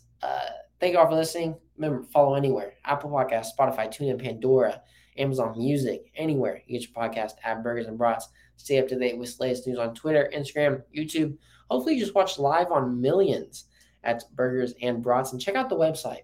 [0.83, 1.55] Thank you all for listening.
[1.77, 4.83] Remember, follow anywhere Apple Podcast, Spotify, TuneIn, Pandora,
[5.17, 8.27] Amazon Music, anywhere you get your podcast at Burgers and Brats.
[8.57, 11.37] Stay up to date with latest news on Twitter, Instagram, YouTube.
[11.71, 13.67] Hopefully, you just watch live on Millions
[14.03, 16.23] at Burgers and Brats and check out the website,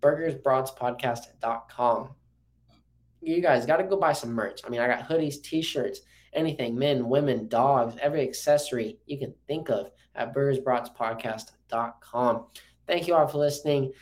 [0.00, 2.08] burgersbratspodcast.com.
[3.20, 4.62] You guys got to go buy some merch.
[4.64, 6.00] I mean, I got hoodies, t shirts,
[6.32, 12.46] anything men, women, dogs, every accessory you can think of at burgersbratspodcast.com.
[12.90, 13.92] Thank you all for listening.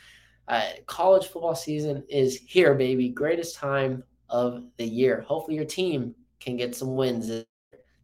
[0.47, 3.09] Uh, college football season is here, baby.
[3.09, 5.21] Greatest time of the year.
[5.27, 7.29] Hopefully, your team can get some wins.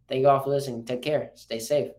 [0.08, 0.86] Thank you all for listening.
[0.86, 1.32] Take care.
[1.34, 1.90] Stay safe.